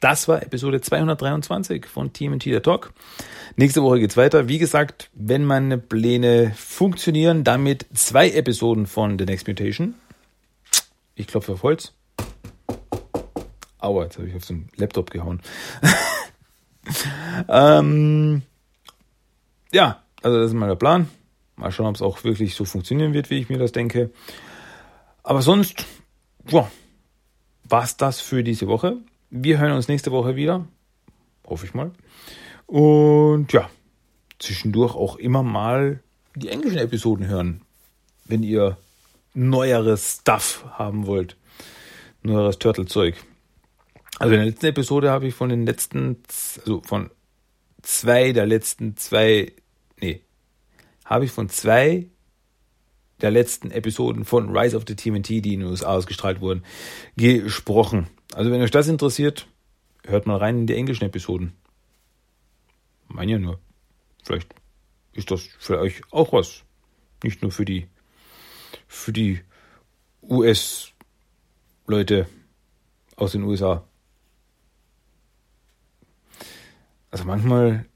[0.00, 2.92] Das war Episode 223 von TMT der Talk.
[3.56, 4.46] Nächste Woche geht's weiter.
[4.46, 9.94] Wie gesagt, wenn meine Pläne funktionieren, damit zwei Episoden von The Next Mutation.
[11.16, 11.95] Ich klopfe auf Holz.
[13.78, 15.40] Aua, jetzt habe ich auf den Laptop gehauen.
[17.48, 18.42] ähm,
[19.72, 21.08] ja, also das ist mal der Plan.
[21.56, 24.10] Mal schauen, ob es auch wirklich so funktionieren wird, wie ich mir das denke.
[25.22, 25.84] Aber sonst,
[26.48, 26.70] ja,
[27.64, 28.98] war's das für diese Woche.
[29.30, 30.66] Wir hören uns nächste Woche wieder.
[31.46, 31.92] Hoffe ich mal.
[32.66, 33.70] Und ja,
[34.38, 36.02] zwischendurch auch immer mal
[36.34, 37.62] die englischen Episoden hören,
[38.24, 38.76] wenn ihr
[39.34, 41.36] neueres Stuff haben wollt.
[42.22, 43.16] Neueres Turtle-Zeug.
[44.18, 46.22] Also in der letzten Episode habe ich von den letzten,
[46.60, 47.10] also von
[47.82, 49.52] zwei der letzten zwei,
[50.00, 50.22] nee,
[51.04, 52.06] habe ich von zwei
[53.20, 56.64] der letzten Episoden von Rise of the TMNT, die in den USA ausgestrahlt wurden,
[57.16, 58.08] gesprochen.
[58.34, 59.46] Also wenn euch das interessiert,
[60.04, 61.52] hört mal rein in die englischen Episoden.
[63.08, 63.60] Mein ja nur.
[64.24, 64.54] Vielleicht
[65.12, 66.62] ist das für euch auch was.
[67.22, 67.86] Nicht nur für die,
[68.86, 69.40] für die
[70.22, 72.26] US-Leute
[73.16, 73.86] aus den USA.
[77.16, 77.86] Also manchmal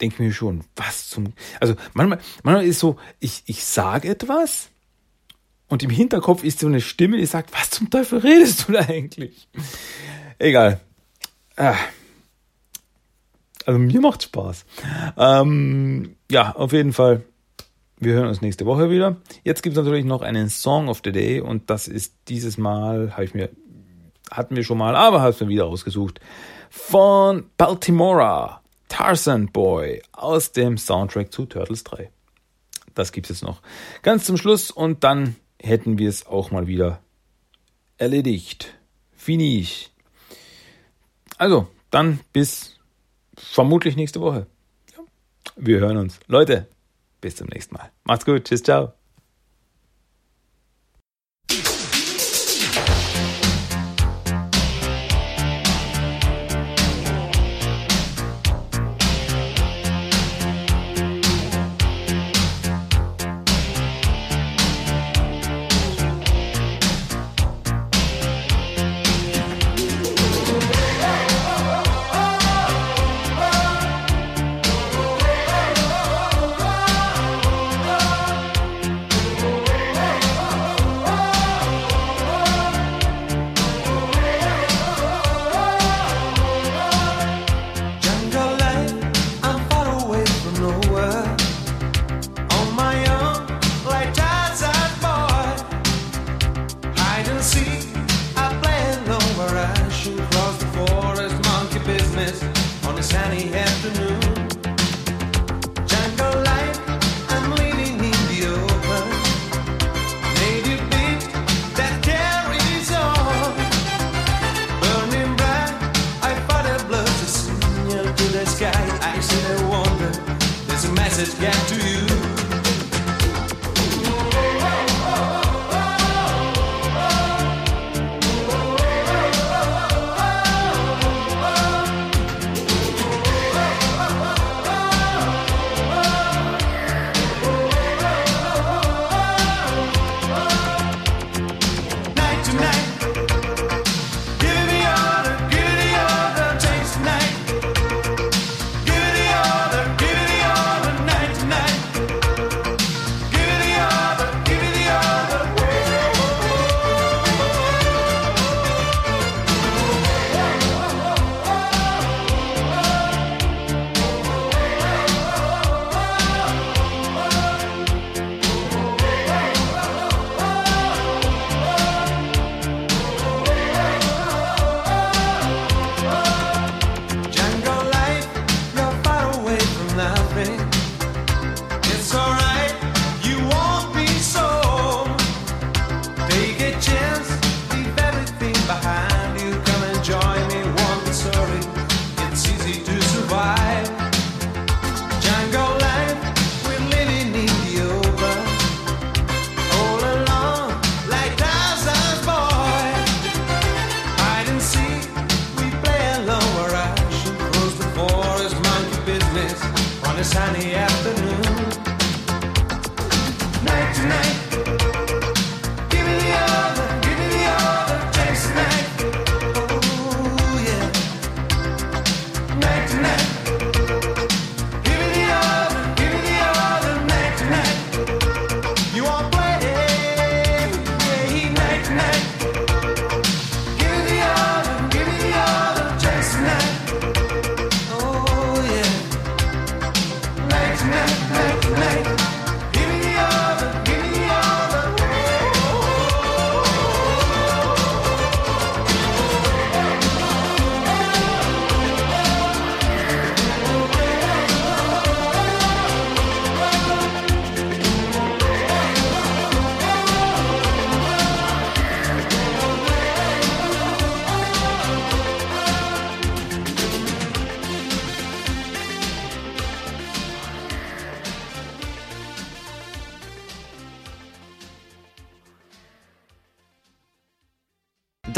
[0.00, 1.32] denke ich mir schon, was zum.
[1.60, 4.70] Also manchmal, manchmal ist so, ich, ich sage etwas
[5.68, 8.80] und im Hinterkopf ist so eine Stimme, die sagt, was zum Teufel redest du da
[8.80, 9.46] eigentlich?
[10.40, 10.80] Egal.
[11.54, 11.76] Ah.
[13.64, 14.64] Also mir macht Spaß.
[15.16, 17.22] Ähm, ja, auf jeden Fall.
[18.00, 19.18] Wir hören uns nächste Woche wieder.
[19.44, 23.12] Jetzt gibt es natürlich noch einen Song of the Day und das ist dieses Mal,
[23.12, 23.50] habe ich mir,
[24.32, 26.18] hatten wir schon mal, aber habe es mir wieder ausgesucht,
[26.72, 32.10] von Baltimora, Tarzan Boy aus dem Soundtrack zu Turtles 3.
[32.94, 33.60] Das gibt es jetzt noch
[34.00, 37.00] ganz zum Schluss und dann hätten wir es auch mal wieder
[37.98, 38.74] erledigt.
[39.14, 39.90] Finish.
[41.36, 42.78] Also, dann bis
[43.36, 44.46] vermutlich nächste Woche.
[45.56, 46.20] Wir hören uns.
[46.26, 46.68] Leute,
[47.20, 47.90] bis zum nächsten Mal.
[48.04, 48.44] Macht's gut.
[48.44, 48.94] Tschüss, ciao.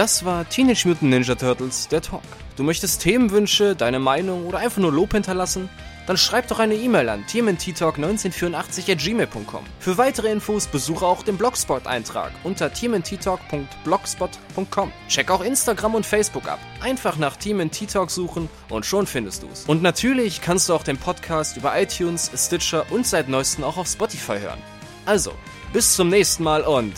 [0.04, 2.20] Das war Teenage Mutant Ninja Turtles, der Talk.
[2.56, 5.70] Du möchtest Themenwünsche, deine Meinung oder einfach nur Lob hinterlassen?
[6.06, 9.64] Dann schreib doch eine E-Mail an tmnttalk1984 at gmail.com.
[9.80, 14.92] Für weitere Infos besuche auch den Blogspot-Eintrag unter tmnttalk.blogspot.com.
[15.08, 16.58] Check auch Instagram und Facebook ab.
[16.82, 19.64] Einfach nach TMNT Talk suchen und schon findest du's.
[19.66, 23.88] Und natürlich kannst du auch den Podcast über iTunes, Stitcher und seit neuestem auch auf
[23.88, 24.60] Spotify hören.
[25.06, 25.32] Also,
[25.72, 26.92] bis zum nächsten Mal und...